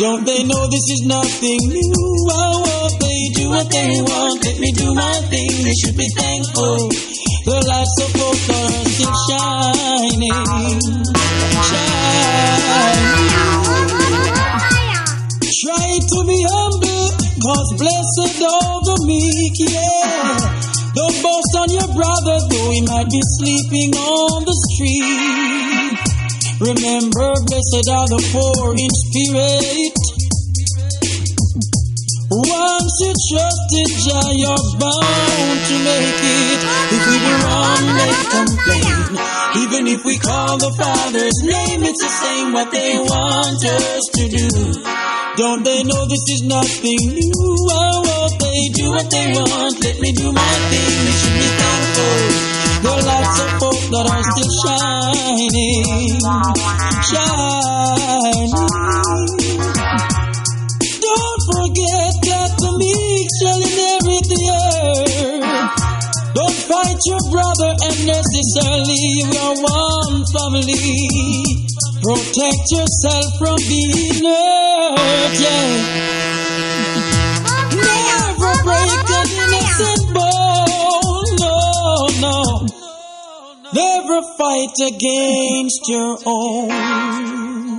[0.00, 1.92] Don't they know this is nothing new?
[2.32, 4.40] Oh, oh, they do what they want.
[4.40, 5.52] Let me do my thing.
[5.60, 6.88] They should be thankful.
[7.44, 10.32] The lights of hope are still shining.
[11.68, 12.32] Shining.
[15.62, 17.12] Try to be humble,
[17.44, 20.01] cause blessed are the meek, yeah.
[21.94, 25.98] Brother, though he might be sleeping on the street.
[26.60, 29.96] Remember, blessed are the poor in spirit.
[32.32, 36.60] Once you trusted Jah, you're bound to make it.
[36.96, 39.02] If we do wrong, they complain.
[39.64, 44.28] Even if we call the Father's name, it's the same what they want us to
[44.28, 45.11] do.
[45.34, 47.32] Don't they know this is nothing new?
[47.72, 49.80] Oh, oh, they do what they want.
[49.80, 50.92] Let me do my thing.
[50.92, 52.52] They should be thankful.
[52.84, 56.20] There are lots of folk that are still shining,
[57.08, 58.52] shining.
[61.00, 65.48] Don't forget that the meek shall inherit the earth.
[66.36, 69.32] Don't fight your brother unnecessarily.
[69.32, 71.51] We are one family.
[72.02, 76.02] Protect yourself from being hurt, yeah.
[77.70, 82.66] Never break an innocent bone, no, no.
[83.72, 87.71] Never fight against your own.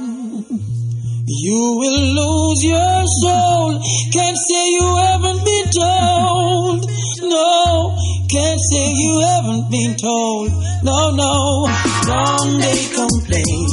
[1.25, 3.79] You will lose your soul.
[4.11, 6.83] Can't say you haven't been told.
[7.23, 7.95] No,
[8.27, 10.51] can't say you haven't been told.
[10.83, 11.63] No, no,
[12.11, 13.67] wrong they complain.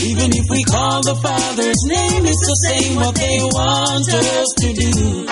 [0.00, 4.72] Even if we call the Father's name, it's the same what they want us to
[4.72, 5.26] do.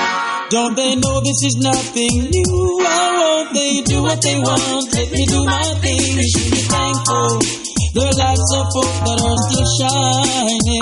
[0.51, 2.85] Don't they know this is nothing new?
[2.85, 4.93] Why won't they do what they want?
[4.93, 6.16] Let me do my thing.
[6.19, 7.62] We should be thankful.
[7.94, 10.81] Are lots of folk that are still shining,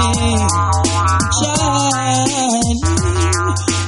[1.42, 2.78] shining.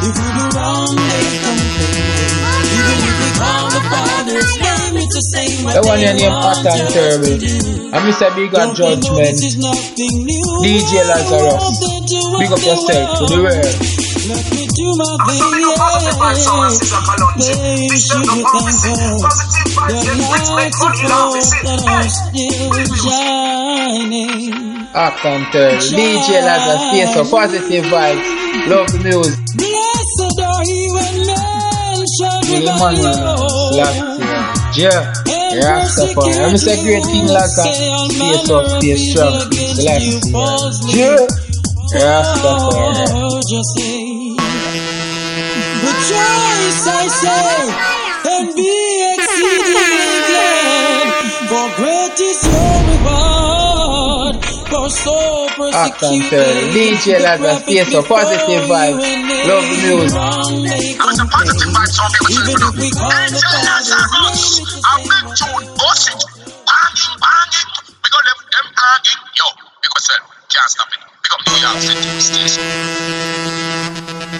[0.02, 2.42] If we do wrong, they complain.
[2.66, 5.62] Even if we call the Father's name, it's the same.
[5.70, 7.38] That one your name Pattern Terrible.
[7.94, 8.26] And Mr.
[8.34, 9.38] Big on Judgment.
[9.38, 11.78] DJ Lazarus.
[12.42, 14.61] Big up yourself to the world.
[14.72, 15.76] Do my thing, yeah.
[17.36, 19.20] They should be thankful.
[19.88, 21.34] The lights of hope
[21.64, 24.88] that are still shining.
[24.92, 25.92] Pattern Terrible.
[25.92, 26.82] DJ Lazarus.
[26.88, 28.24] Stay so positive vibes.
[28.68, 29.36] Love music.
[29.56, 32.64] Blessed are he when men shall be.
[32.64, 33.94] Slap
[34.76, 35.12] Yeah.
[35.52, 36.32] Rastafari.
[36.40, 36.76] I'm Mr.
[36.82, 37.76] Great King Lazarus.
[38.08, 39.34] Stay so, stay strong.
[39.52, 40.00] Slap
[40.96, 41.26] Yeah.
[41.92, 44.11] Rastafari.
[45.82, 47.74] Just say, Rejoice, I say,
[48.30, 48.70] and be
[49.18, 51.10] exceedingly glad,
[51.50, 54.38] for great is your reward.
[54.70, 55.18] For so
[55.74, 57.58] Action persecuted to DJ Lazarus.
[57.62, 59.02] Stay so positive vibes.
[59.48, 60.14] Love the music.
[60.98, 62.10] Cause the positive vibes on
[62.78, 62.86] me.
[62.86, 66.14] DJ Lazarus, I bet you boss it.
[66.62, 67.70] Banging, banging.
[68.02, 69.22] We gonna them hanging.
[69.34, 69.46] Yo,
[69.82, 70.14] because uh,
[70.48, 71.00] can't stop it.
[71.22, 72.70] Become New York City station.